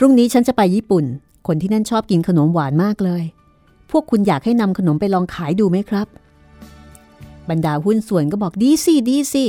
[0.00, 1.04] รุ่งนี้ฉันจะไปญี่ปุ่น
[1.46, 3.22] คนที่นั่นชอบกินขนมหวานมากเลย
[3.90, 6.06] พวกคุณอยากให้นำขนมไปลองขายดูไหมครับ
[7.50, 9.44] บรรดาหุ้นส่วนก็บอกดีสิดีสิ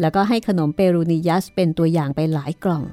[0.00, 2.84] แล้วก็ให้ขนมเปรูนิยัสเป็นตัวอย่างไปหลายกล่อง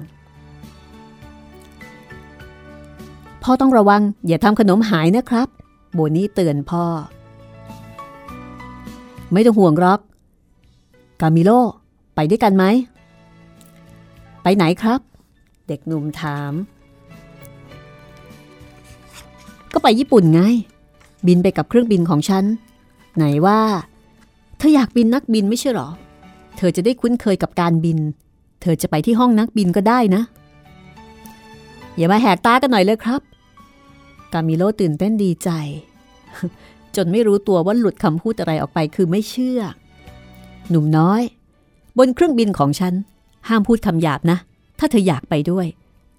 [3.42, 5.48] พ่อต้องระวังอย่าทำขนมหายนะครับ
[5.94, 6.84] โบนี่เตือนพ่อ
[9.32, 10.00] ไม่ต้องห่วงหรอก
[11.20, 11.50] กามิโล
[12.14, 12.64] ไปด้วยกันไหม
[14.42, 15.00] ไปไหนครับ
[15.68, 16.52] เด็กหนุ่มถาม
[19.76, 20.40] ก็ไปญี่ปุ่นไง
[21.26, 22.44] บินไปกับเครื่องบินของฉัน
[23.16, 23.60] ไหนว่า
[24.58, 25.88] เธออยากบินนักบินไม่ใช่หรอ
[26.56, 27.98] เธอจะได้คุ้นเคยกับการบิน
[28.62, 30.22] เธอจะไปที่ห้องนักบินก็ได้นะ
[31.96, 33.20] อย่ามาแหกตากันหน่อยเลยครับ
[34.32, 35.50] กามิโลตื่นเต้นดีใจ
[36.96, 39.60] จนไม่รู้ตัวว่าหลุดคำพูดอะไรออกไปคือไม่เชื่อ
[40.68, 41.22] หนุ่มน้อย
[41.98, 42.94] บนเครื่องบินของฉัน
[43.48, 44.38] ห้ามพูดคำหยาบนะ
[44.78, 45.66] ถ้าเธออยากไปด้วย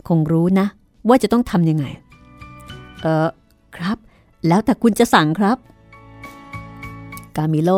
[0.08, 0.66] คงรู้นะ
[1.08, 1.86] ว่าจะต้องทำยังไง
[3.01, 3.28] เออ
[3.78, 3.97] ครับ
[4.47, 5.57] แล้วแต่คุณจะสั่งครับ
[7.36, 7.71] กามิโล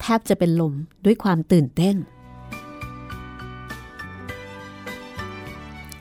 [0.00, 0.74] แทบจะเป็นลม
[1.04, 1.96] ด้วยความตื่นเต้น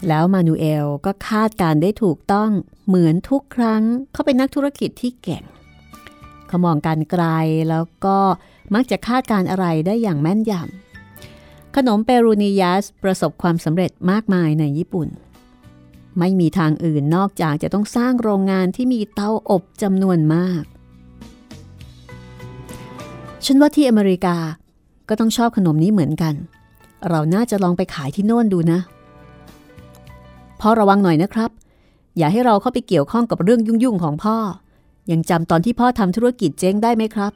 [0.07, 2.49] แล้วมานูเอลก็คาดการได้ถูกต้อง
[2.87, 5.43] เหมือนทุกครั้ง เขาเป็นนักธุรกิจที่เก่ง
[6.47, 7.25] เขามองการไกล
[7.69, 8.17] แล้วก็
[8.73, 15.07] มักจะคาดการอะไรได้อย่างแม่นยำขนมเปรูนิยัสประสบความสำเร็จมากมายในญี่ปุ่น
[16.19, 20.63] ไม่มีทางอื่นนอกจากจะต้องสร้างโรงงานที่มีเตาอบจำนวนมาก
[23.45, 24.37] ฉันว่าที่อเมริกา
[25.09, 26.33] ก็ต้องชอบขนมนี้เหมือนกัน
[27.09, 28.79] เราน่าจะลองไปขายที่โน่นดูนะ
[30.59, 31.51] พ่อระวังหน่อยนะครับ
[32.17, 34.37] อย่าให้เราเข้าไปเกี่ยวข้องกับเรื่องยุ่งๆของพ่อ
[35.11, 37.31] ยังจำตอนที่พ่อทำธุรกิจเจ๊งได้ไหมครับ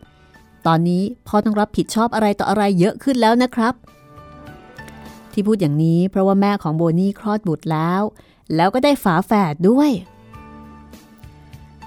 [0.67, 3.73] ตอนนี้พ่อต้องรับผิดชอบอะไรต่ออะไรเยอะขึ้นแล้วนะครับ
[5.31, 8.01] ที่พูดอย่างนี้เพราะว่าแม่ของโบนี่คลอดบุตรแล้ว
[8.55, 9.91] แล้วก็ได้ฝาแฝดด้วย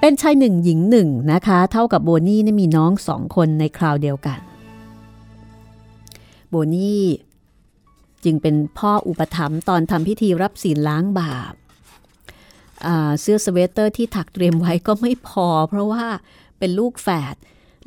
[0.00, 4.38] เป็นชายหนึ่งหญิงหนึ่งนะคะ เท่ากับโบนี่มีน้องสองคนในคราวเดียวกัน
[6.48, 7.04] โบนี่
[8.24, 11.54] จึงเป็นพ่ออุปถัมภ์ตอนทำพิธีรับศีลล้างบาป
[13.20, 16.04] เสื้อสเวตเตอร์ที่ถักเตรียมไว้ก็ไม่พอ เพราะว่า
[16.58, 17.34] เป็นลูกแฝด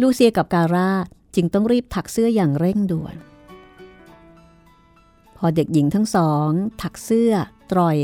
[0.02, 0.92] ลูเซียกับการ่า
[1.36, 3.16] จึงต้องรีบถักเสื้ออย่างเร่งด่วน
[5.38, 6.50] พอเด็กหญิงทั้งสอง
[6.82, 7.32] ถักเสื้อ
[7.72, 7.98] ตรอย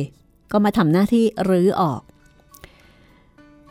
[0.52, 2.02] ก็มาทำหน้าที่รื้อออก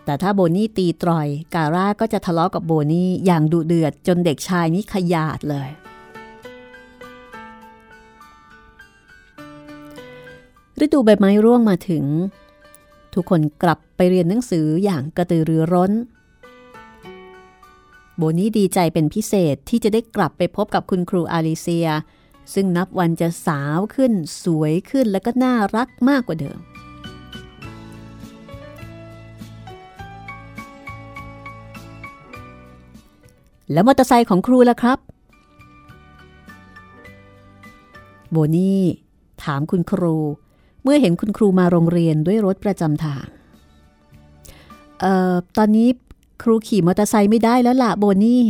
[0.05, 5.71] แต่ถ้าโบนี่ตีตรอย การ่าก็จะทะเลาะกับโบนี่อย่างดุเดือดจนเด็กชายนี้ขยาดเลย
[10.85, 12.05] ฤดูใบไม้ร่วงมาถึง
[13.15, 15.93] ทุกคนกลับไปเรียนหนังสืออย่างกระตือรือร้น
[18.17, 21.89] โบนี่ดีใจเป็นพิเศษที่จะได้กลับไปพบกับคุณครูอาลิเซีย
[22.55, 24.13] ซึ่งนับวันจะสาวขึ้น
[24.45, 26.61] สวยขึ้นและก็น่ารักมากกว่าเดิม
[33.73, 34.99] แล้วมอเตอร์ไซค์ของครูล่ะครับ
[38.31, 38.83] โบนี่
[39.45, 40.17] ถามคุณครู
[40.83, 43.27] เมื่อเห็นคุณครูมาโรงเรียนด้วยรถประจำทาง
[45.01, 45.89] เอ่อ ตอนนี้
[46.43, 48.43] ครูขี่มอเตอร์ไซค์ไม่ได้แล้วล่ะโบนี่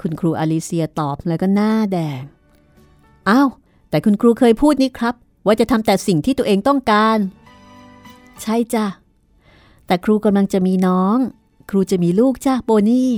[0.00, 2.22] คุณครูอลิเซียตอบแล้วก็หน้าแดง
[3.28, 3.48] อ้าว
[3.90, 5.14] แต่คุณครูเคยพูดนี่ครับ
[5.46, 7.18] ว่าจะทำแต่สิ่งที่ตัวเองต้องการ
[8.42, 8.86] ใช่จ้ะ
[9.86, 11.16] แต่ครูกำลังจะมีน้อง
[11.70, 13.10] ครูจะมีลูกจ้ะโบนี่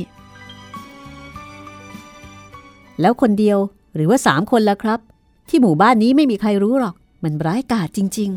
[3.01, 3.59] แล้วคนเดียว
[3.95, 5.01] หรือว่าสามคนแล้วครับ
[5.49, 8.31] ที่หมู่บ้านนี้ไม่มีใครรู้หรอก มันร้ายกาจจริง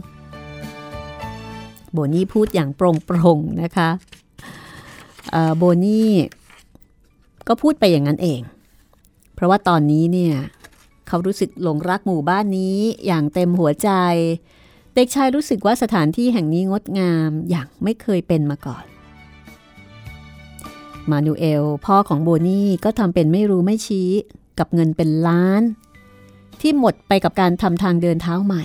[0.77, 2.81] ๆ โบนี่พูดอย่างโป
[3.15, 3.89] ร่งๆนะคะ
[5.57, 6.11] โบนี่
[7.47, 8.41] ก็พูดไปอย่างนั้นเอง
[9.33, 10.35] เพราะว่าตอนนี้เนี่ย
[11.07, 12.77] เขารู้สึกหลงรักหมู่บ้านนี้
[13.07, 13.89] อย่างเต็มหัวใจ
[14.95, 18.85] เด็กชายรู้สึกว่าสถานที่แห่งนี้งดงามอย่างไม่เคยเป็นมาก่อน
[21.11, 24.09] มานูเอลพ่อของโบนี่ก็ทำเป็นไม่รู้ไม่ชี้
[24.59, 25.61] กับเงินเป็นล้าน
[26.61, 28.63] ที่หมดไปกับการทำทางเดินเท้าใหม่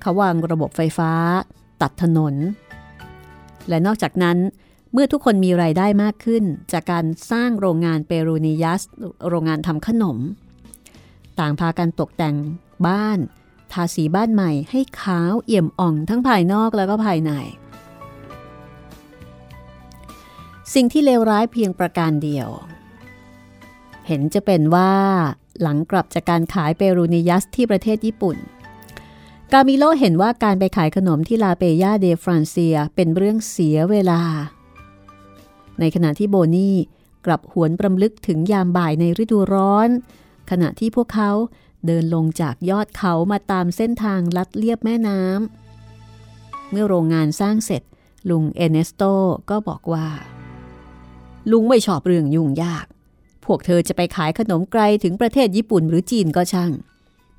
[0.00, 1.10] เขาวางระบบไฟฟ้า
[1.82, 2.34] ตัดถนน
[3.68, 4.36] และนอกจากนั้น
[4.98, 8.82] เมื่อทุกคนมีไรายได้มากขึ้น จากการสร้างโรงงานเปรูนิยัส
[9.28, 10.18] โรงงานทำขนม
[11.38, 12.36] ต่างพากันตกแต่ง
[12.86, 13.18] บ้าน
[13.72, 17.32] ทาสีบ้านใหม่ให้ขาวเอี่ยมอ่องทั้งภายนอกแล้วก็ภายใน
[20.74, 22.48] สิ่งที่เลวร้ายเพียงประการเดียว
[24.06, 24.92] เห็นจะเป็นว่า
[25.62, 28.36] หลังกลับจากการขายเปรูนิยัสที่ประเทศญี่ปุ่น
[29.52, 34.22] กามิโลเห็นว่าการไปขายขนมที่ลาเปยาเดฟรานเซียเป็นเรื่องเสียเวลา
[35.80, 36.76] ในขณะที่โบนี่
[37.26, 39.88] กลับหวนประลึกถึงยามบ่ายในฤดูร้อน
[40.50, 41.30] ขณะที่พวกเขา
[41.86, 47.82] เดินลงจากยอดเขามาตามเส้นทางลัดเลียบแม่น้ำเมื่อโรงงานสร้างเสร็จ
[48.30, 49.02] ลุงเอเนสโต
[49.50, 50.06] ก็บอกว่า
[51.50, 52.86] ลุงไม่ชอบเรื่องยุ่งยาก
[53.44, 56.72] พวกเธอจะไปขายขนมไกลถึงประเทศญี่ปุ่นหรือจีนก็ช่าง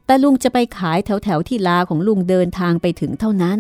[0.05, 3.59] แต่ลุงจะไปขายแถวแถวที่ลาของลุงเดินทางไปถึงเท่านั้น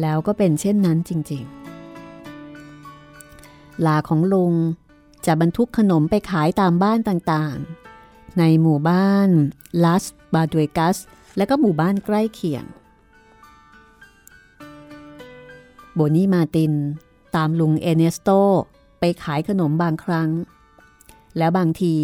[0.00, 1.69] แล้วก็เป็นเช่นนั้นจริง ๆ
[3.86, 4.54] ลาของลุง
[5.26, 9.28] จะบรรทุกขนมไปขายตามบ้านต่างๆ ในหมู่บ้าน
[9.84, 10.04] ลาส
[10.34, 10.96] บาดวยกัส
[11.36, 12.64] และก็หมู่บ้านใกล้เคียง
[15.94, 16.72] โบนี่มาติน
[17.36, 18.30] ตามลุงเอเนสโต
[19.00, 20.30] ไปขายขนมบางครั้ง
[21.38, 21.94] แล้วบางที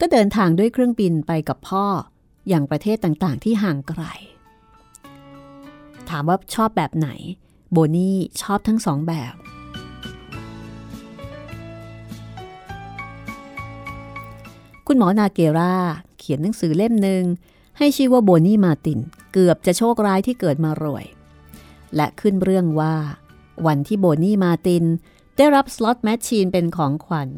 [0.00, 1.86] ก็เดินทางด้วยเครื่องบินไปกับพ่อ
[2.48, 4.02] อย่างประเทศต่างๆ ที่ห่างไกล
[6.08, 7.08] ถามว่าชอบแบบไหน
[7.72, 9.34] โบนี่ชอบทั้งสองแบบ
[14.90, 15.74] คุณหมอนาเกรา
[16.18, 17.22] เขียนหนังสือเล่มหนึ่ง
[17.78, 18.98] ให้ชื่อว่าโบนี่มาติน
[19.32, 21.04] เกือบจะโชคร้ายที่เกิดมารวย
[21.96, 22.94] และขึ้นเรื่องว่า
[23.66, 24.84] วันที่โบนี่มาติน
[25.36, 27.30] ได้รับสล็อตแมชชีนเป็นของขวัญ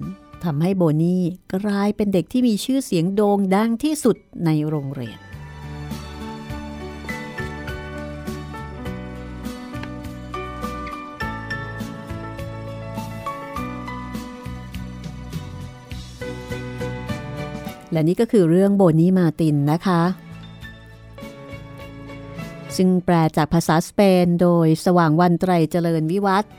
[0.45, 1.23] ทำให้โบนี่
[1.55, 5.30] กลายเป็นเด็กที่มีชื่อเสียงโด่งดังที่สุดในโรงเรียน
[17.93, 20.03] และนี่ก็คือเรื่องโบนี่มาตินนะคะ
[22.77, 26.51] ซึ่งแปลจากภาษาสเปนโดยสว่างวันไตรเจริญวิวัฒน์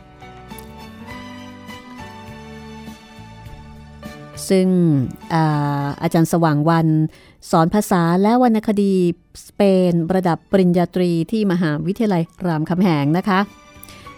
[4.49, 4.67] ซึ่ง
[5.33, 6.87] อาอาจารย์สว่างวัน
[7.51, 8.93] สอนภาษาและวรรณคดี
[9.47, 13.39] สเปนระดับปริญญาตรีที่มหาวิทยาลัยรามคำแหงนะคะ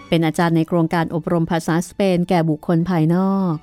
[0.07, 3.55] เป็นอาจารย์ในโครงการอบรมภาษาสเปนแก่บุคคลภายนอก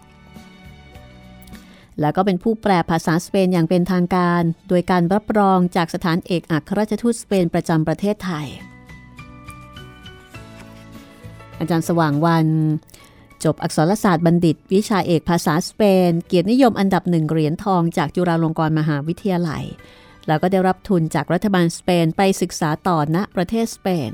[2.01, 8.46] แล้วก็เป็นผู้แปลภาษาสเปนอย่างเป็นทางการ โดยการรับรองจากสถานเอกอัครราชทูตสเปนประจำประเทศไทย
[11.59, 12.46] อาจารย์สว่างวัน
[13.44, 19.64] จบอักษรศาสตร์บัณฑิต วิชาเอกภาษาสเปน เกียรตินิยมอันดับหนึ่งเหรียญทองจากจุฬาลงกรณ์มหาวิทยาลัย
[20.26, 24.11] แล้วก็ได้รับทุนจากรัฐบาลสเปนไปศึกษาต่อณประเทศสเปน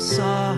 [0.00, 0.57] saw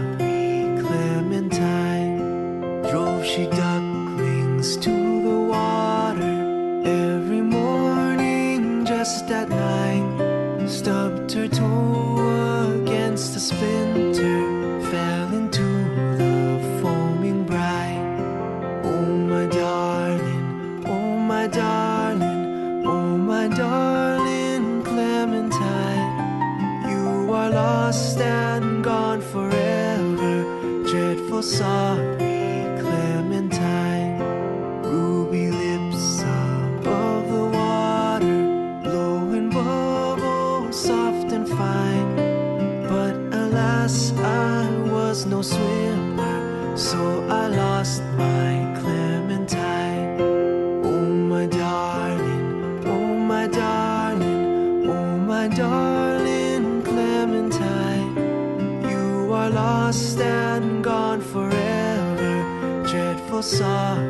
[31.43, 32.17] Sorry
[32.79, 34.19] Clementine.
[34.83, 42.15] Ruby lips above the water Blowing bubbles soft and fine.
[42.89, 45.80] But alas I was no swimmer
[63.41, 64.10] força.